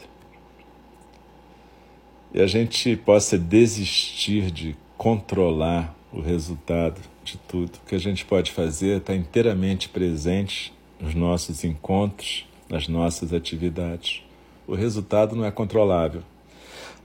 E 2.31 2.39
a 2.39 2.45
gente 2.45 2.95
possa 2.95 3.39
desistir 3.39 4.51
de 4.51 4.75
controlar 4.95 5.95
o 6.13 6.21
resultado 6.21 7.01
de 7.23 7.37
tudo. 7.37 7.77
O 7.77 7.87
que 7.87 7.95
a 7.95 7.99
gente 7.99 8.23
pode 8.23 8.51
fazer 8.51 8.89
é 8.91 8.97
estar 8.97 9.15
inteiramente 9.15 9.89
presente 9.89 10.71
nos 10.99 11.15
nossos 11.15 11.63
encontros, 11.63 12.47
nas 12.69 12.87
nossas 12.87 13.33
atividades. 13.33 14.21
O 14.67 14.75
resultado 14.75 15.35
não 15.35 15.43
é 15.43 15.49
controlável. 15.49 16.21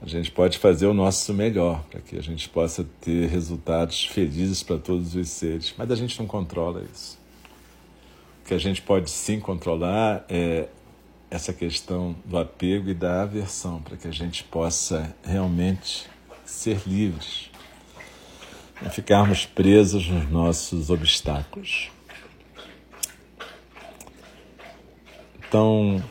A 0.01 0.07
gente 0.07 0.31
pode 0.31 0.57
fazer 0.57 0.85
o 0.87 0.93
nosso 0.93 1.33
melhor 1.33 1.83
para 1.89 1.99
que 2.01 2.17
a 2.17 2.21
gente 2.21 2.47
possa 2.49 2.85
ter 3.01 3.27
resultados 3.27 4.05
felizes 4.05 4.61
para 4.61 4.77
todos 4.77 5.15
os 5.15 5.29
seres, 5.29 5.73
mas 5.77 5.89
a 5.89 5.95
gente 5.95 6.19
não 6.19 6.27
controla 6.27 6.83
isso. 6.93 7.17
O 8.43 8.47
que 8.47 8.53
a 8.53 8.59
gente 8.59 8.81
pode 8.81 9.09
sim 9.09 9.39
controlar 9.39 10.25
é 10.29 10.67
essa 11.31 11.51
questão 11.51 12.15
do 12.23 12.37
apego 12.37 12.89
e 12.89 12.93
da 12.93 13.23
aversão, 13.23 13.81
para 13.81 13.97
que 13.97 14.07
a 14.07 14.11
gente 14.11 14.43
possa 14.43 15.15
realmente 15.23 16.07
ser 16.45 16.81
livres 16.85 17.49
não 18.81 18.91
ficarmos 18.91 19.45
presos 19.45 20.07
nos 20.07 20.29
nossos 20.29 20.89
obstáculos. 20.89 21.89
Então, 25.39 26.03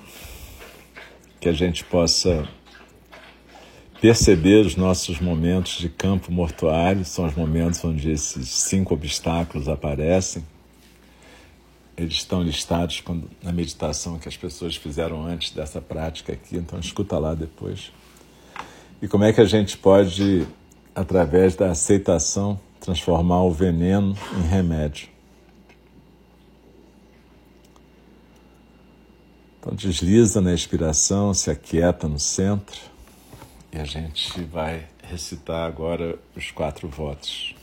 que 1.41 1.49
a 1.49 1.53
gente 1.53 1.85
possa 1.85 2.49
perceber 4.05 4.67
os 4.67 4.77
nossos 4.77 5.19
momentos 5.19 5.79
de 5.79 5.89
campo 5.89 6.31
mortuário, 6.31 7.07
são 7.07 7.25
os 7.25 7.35
momentos 7.35 7.83
onde 7.83 8.11
esses 8.11 8.51
cinco 8.51 8.93
obstáculos 8.93 9.67
aparecem. 9.67 10.45
Eles 11.97 12.13
estão 12.13 12.43
listados 12.43 13.01
quando, 13.01 13.31
na 13.43 13.51
meditação 13.51 14.19
que 14.19 14.29
as 14.29 14.37
pessoas 14.37 14.77
fizeram 14.77 15.25
antes 15.25 15.53
dessa 15.53 15.81
prática 15.81 16.35
aqui, 16.35 16.59
então 16.59 16.79
escuta 16.79 17.19
lá 17.19 17.35
depois. 17.35 17.93
E 19.01 19.09
como 19.09 19.25
é 19.25 19.33
que 19.33 19.41
a 19.41 19.47
gente 19.47 19.79
pode 19.79 20.47
através 20.95 21.57
da 21.57 21.71
aceitação, 21.71 22.61
transformar 22.81 23.43
o 23.45 23.51
veneno 23.51 24.15
em 24.37 24.47
remédio. 24.47 25.09
Então 29.59 29.75
desliza 29.75 30.43
na 30.43 30.53
expiração, 30.53 31.33
se 31.33 31.51
aquieta 31.51 32.07
no 32.07 32.19
centro 32.19 32.93
e 33.75 33.81
a 33.81 33.85
gente 33.85 34.41
vai 34.45 34.87
recitar 35.03 35.67
agora 35.67 36.17
os 36.37 36.53
quatro 36.53 36.87
votos. 36.87 37.57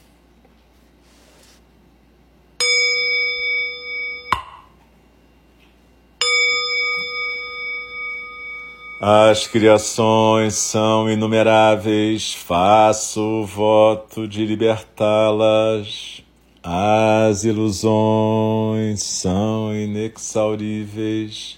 As 8.99 9.47
criações 9.47 10.55
são 10.55 11.09
inumeráveis, 11.09 12.33
faço 12.33 13.21
o 13.21 13.45
voto 13.45 14.27
de 14.27 14.45
libertá-las. 14.45 16.21
As 16.61 17.45
ilusões 17.45 19.01
são 19.01 19.73
inexauríveis, 19.73 21.57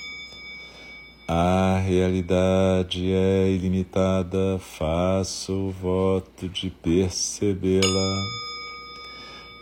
A 1.33 1.77
realidade 1.77 3.09
é 3.13 3.47
ilimitada, 3.49 4.59
faço 4.59 5.53
o 5.53 5.71
voto 5.71 6.49
de 6.49 6.69
percebê-la. 6.69 8.17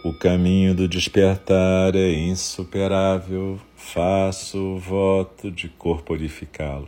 O 0.03 0.11
caminho 0.11 0.73
do 0.73 0.87
despertar 0.87 1.95
é 1.95 2.11
insuperável, 2.11 3.59
faço 3.75 4.57
o 4.57 4.79
voto 4.79 5.51
de 5.51 5.69
corporificá-lo. 5.69 6.87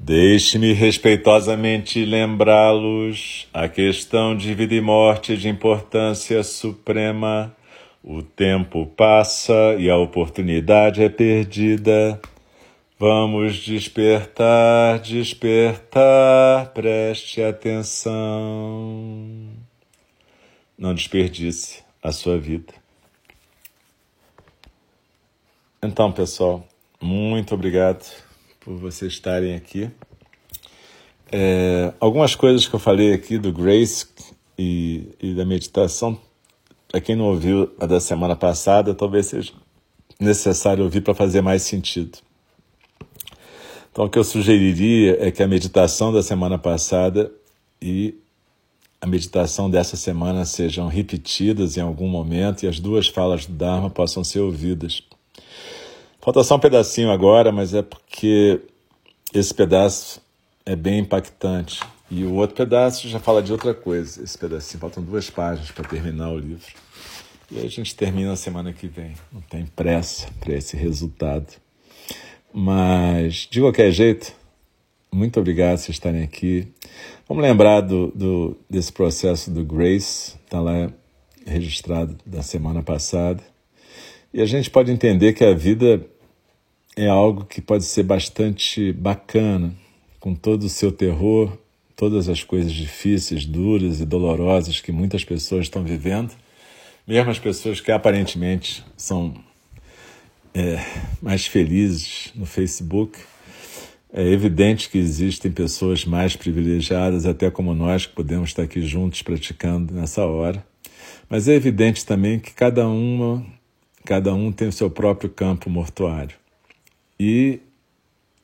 Deixe-me 0.00 0.72
respeitosamente 0.72 2.04
lembrá-los: 2.04 3.46
a 3.54 3.68
questão 3.68 4.36
de 4.36 4.52
vida 4.52 4.74
e 4.74 4.80
morte 4.80 5.34
é 5.34 5.36
de 5.36 5.48
importância 5.48 6.42
suprema. 6.42 7.54
O 8.08 8.22
tempo 8.22 8.86
passa 8.86 9.74
e 9.80 9.90
a 9.90 9.96
oportunidade 9.96 11.02
é 11.02 11.08
perdida. 11.08 12.20
Vamos 12.96 13.56
despertar, 13.56 15.00
despertar, 15.00 16.72
preste 16.72 17.42
atenção. 17.42 18.14
Não 20.78 20.94
desperdice 20.94 21.82
a 22.00 22.12
sua 22.12 22.38
vida. 22.38 22.72
Então, 25.82 26.12
pessoal, 26.12 26.64
muito 27.00 27.56
obrigado 27.56 28.08
por 28.60 28.76
vocês 28.76 29.14
estarem 29.14 29.56
aqui. 29.56 29.90
É, 31.32 31.92
algumas 31.98 32.36
coisas 32.36 32.68
que 32.68 32.74
eu 32.76 32.78
falei 32.78 33.12
aqui 33.12 33.36
do 33.36 33.52
Grace 33.52 34.06
e, 34.56 35.08
e 35.20 35.34
da 35.34 35.44
meditação, 35.44 36.20
para 36.96 37.02
quem 37.02 37.14
não 37.14 37.26
ouviu 37.26 37.70
a 37.78 37.84
da 37.84 38.00
semana 38.00 38.34
passada, 38.34 38.94
talvez 38.94 39.26
seja 39.26 39.52
necessário 40.18 40.82
ouvir 40.82 41.02
para 41.02 41.12
fazer 41.12 41.42
mais 41.42 41.60
sentido. 41.60 42.16
Então, 43.92 44.06
o 44.06 44.08
que 44.08 44.18
eu 44.18 44.24
sugeriria 44.24 45.18
é 45.20 45.30
que 45.30 45.42
a 45.42 45.46
meditação 45.46 46.10
da 46.10 46.22
semana 46.22 46.56
passada 46.56 47.30
e 47.82 48.14
a 48.98 49.06
meditação 49.06 49.68
dessa 49.68 49.94
semana 49.94 50.46
sejam 50.46 50.88
repetidas 50.88 51.76
em 51.76 51.82
algum 51.82 52.08
momento 52.08 52.62
e 52.62 52.66
as 52.66 52.80
duas 52.80 53.08
falas 53.08 53.44
do 53.44 53.52
Dharma 53.52 53.90
possam 53.90 54.24
ser 54.24 54.40
ouvidas. 54.40 55.02
Falta 56.22 56.42
só 56.42 56.56
um 56.56 56.60
pedacinho 56.60 57.10
agora, 57.10 57.52
mas 57.52 57.74
é 57.74 57.82
porque 57.82 58.58
esse 59.34 59.52
pedaço 59.52 60.18
é 60.64 60.74
bem 60.74 61.00
impactante. 61.00 61.78
E 62.10 62.24
o 62.24 62.34
outro 62.34 62.56
pedaço 62.56 63.08
já 63.08 63.18
fala 63.18 63.42
de 63.42 63.50
outra 63.50 63.74
coisa. 63.74 64.22
Esse 64.22 64.38
pedacinho, 64.38 64.80
faltam 64.80 65.02
duas 65.02 65.28
páginas 65.28 65.70
para 65.70 65.88
terminar 65.88 66.30
o 66.30 66.38
livro. 66.38 66.72
E 67.50 67.58
aí 67.58 67.66
a 67.66 67.70
gente 67.70 67.94
termina 67.94 68.32
a 68.32 68.36
semana 68.36 68.72
que 68.72 68.86
vem. 68.86 69.14
Não 69.32 69.40
tem 69.40 69.66
pressa 69.66 70.28
para 70.40 70.54
esse 70.54 70.76
resultado. 70.76 71.54
Mas, 72.52 73.48
de 73.50 73.60
qualquer 73.60 73.90
jeito, 73.90 74.32
muito 75.12 75.38
obrigado 75.40 75.84
por 75.84 75.90
estarem 75.90 76.22
aqui. 76.22 76.68
Vamos 77.28 77.42
lembrar 77.42 77.80
do, 77.80 78.08
do, 78.08 78.56
desse 78.68 78.92
processo 78.92 79.50
do 79.50 79.64
Grace, 79.64 80.36
está 80.44 80.60
lá 80.60 80.90
registrado 81.44 82.16
da 82.24 82.42
semana 82.42 82.82
passada. 82.82 83.42
E 84.32 84.40
a 84.40 84.46
gente 84.46 84.70
pode 84.70 84.90
entender 84.90 85.32
que 85.32 85.44
a 85.44 85.54
vida 85.54 86.04
é 86.96 87.08
algo 87.08 87.44
que 87.44 87.60
pode 87.60 87.84
ser 87.84 88.02
bastante 88.02 88.92
bacana, 88.92 89.74
com 90.18 90.34
todo 90.34 90.64
o 90.64 90.68
seu 90.68 90.90
terror, 90.90 91.56
todas 91.96 92.28
as 92.28 92.44
coisas 92.44 92.72
difíceis, 92.72 93.46
duras 93.46 94.00
e 94.00 94.04
dolorosas 94.04 94.80
que 94.80 94.92
muitas 94.92 95.24
pessoas 95.24 95.64
estão 95.64 95.82
vivendo, 95.82 96.32
mesmo 97.06 97.30
as 97.30 97.38
pessoas 97.38 97.80
que 97.80 97.90
aparentemente 97.90 98.84
são 98.96 99.34
é, 100.54 100.84
mais 101.22 101.46
felizes 101.46 102.30
no 102.34 102.44
Facebook. 102.44 103.18
É 104.12 104.22
evidente 104.22 104.88
que 104.88 104.98
existem 104.98 105.50
pessoas 105.50 106.04
mais 106.04 106.36
privilegiadas, 106.36 107.26
até 107.26 107.50
como 107.50 107.74
nós, 107.74 108.06
que 108.06 108.14
podemos 108.14 108.50
estar 108.50 108.62
aqui 108.62 108.82
juntos 108.82 109.22
praticando 109.22 109.92
nessa 109.92 110.24
hora. 110.24 110.64
Mas 111.28 111.48
é 111.48 111.54
evidente 111.54 112.04
também 112.04 112.38
que 112.38 112.52
cada 112.52 112.86
uma, 112.88 113.44
cada 114.04 114.32
um 114.34 114.52
tem 114.52 114.68
o 114.68 114.72
seu 114.72 114.90
próprio 114.90 115.28
campo 115.28 115.68
mortuário. 115.68 116.36
E 117.18 117.60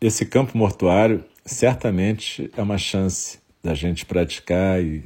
esse 0.01 0.27
campo 0.27 0.57
mortuário 0.59 1.25
certamente 1.45 2.51
é 2.57 2.63
uma 2.63 2.79
chance 2.79 3.39
da 3.63 3.75
gente 3.75 4.05
praticar 4.05 4.83
e 4.83 5.05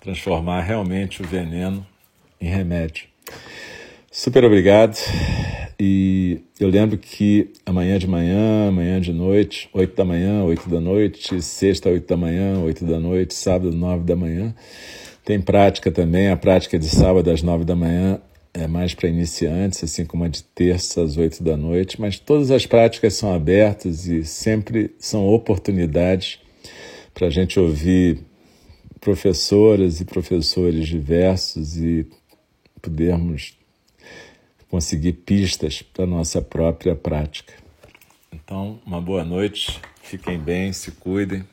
transformar 0.00 0.62
realmente 0.62 1.22
o 1.22 1.26
veneno 1.26 1.86
em 2.40 2.48
remédio. 2.48 3.06
Super 4.10 4.44
obrigado. 4.44 4.96
E 5.78 6.40
eu 6.60 6.68
lembro 6.68 6.96
que 6.96 7.50
amanhã 7.66 7.98
de 7.98 8.06
manhã, 8.06 8.68
amanhã 8.68 9.00
de 9.00 9.12
noite, 9.12 9.68
8 9.72 9.96
da 9.96 10.04
manhã, 10.04 10.44
8 10.44 10.68
da 10.68 10.80
noite, 10.80 11.42
sexta, 11.42 11.88
8 11.88 12.06
da 12.06 12.16
manhã, 12.16 12.58
8 12.60 12.84
da 12.84 13.00
noite, 13.00 13.34
sábado, 13.34 13.72
9 13.72 14.04
da 14.04 14.14
manhã. 14.14 14.54
Tem 15.24 15.40
prática 15.40 15.90
também, 15.90 16.28
a 16.28 16.36
prática 16.36 16.78
de 16.78 16.86
sábado 16.86 17.30
às 17.30 17.42
9 17.42 17.64
da 17.64 17.74
manhã 17.74 18.20
é 18.54 18.66
mais 18.66 18.94
para 18.94 19.08
iniciantes, 19.08 19.82
assim 19.82 20.04
como 20.04 20.24
a 20.24 20.28
de 20.28 20.42
terça 20.42 21.02
às 21.02 21.16
8 21.16 21.42
da 21.42 21.56
noite, 21.56 22.00
mas 22.00 22.18
todas 22.18 22.50
as 22.50 22.66
práticas 22.66 23.14
são 23.14 23.34
abertas 23.34 24.06
e 24.06 24.24
sempre 24.24 24.94
são 24.98 25.26
oportunidades 25.26 26.38
para 27.14 27.26
a 27.26 27.30
gente 27.30 27.58
ouvir 27.58 28.24
professoras 29.00 30.00
e 30.00 30.04
professores 30.04 30.86
diversos 30.86 31.76
e 31.76 32.06
podermos 32.80 33.56
conseguir 34.68 35.12
pistas 35.12 35.82
para 35.82 36.06
nossa 36.06 36.40
própria 36.40 36.94
prática. 36.94 37.52
Então, 38.32 38.80
uma 38.86 39.00
boa 39.00 39.24
noite, 39.24 39.80
fiquem 40.02 40.38
bem, 40.38 40.72
se 40.72 40.92
cuidem 40.92 41.44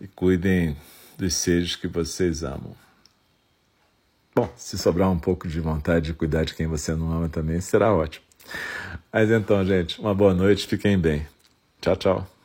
e 0.00 0.06
cuidem 0.08 0.76
dos 1.16 1.34
seres 1.34 1.76
que 1.76 1.86
vocês 1.86 2.42
amam. 2.42 2.74
Bom, 4.34 4.48
se 4.56 4.78
sobrar 4.78 5.10
um 5.10 5.18
pouco 5.18 5.48
de 5.48 5.60
vontade 5.60 6.06
de 6.06 6.14
cuidar 6.14 6.44
de 6.44 6.54
quem 6.54 6.66
você 6.66 6.94
não 6.94 7.12
ama 7.12 7.28
também, 7.28 7.60
será 7.60 7.94
ótimo. 7.94 8.24
Mas 9.12 9.30
então, 9.30 9.64
gente, 9.64 10.00
uma 10.00 10.14
boa 10.14 10.32
noite, 10.32 10.66
fiquem 10.66 10.98
bem. 10.98 11.26
Tchau, 11.80 11.96
tchau. 11.96 12.37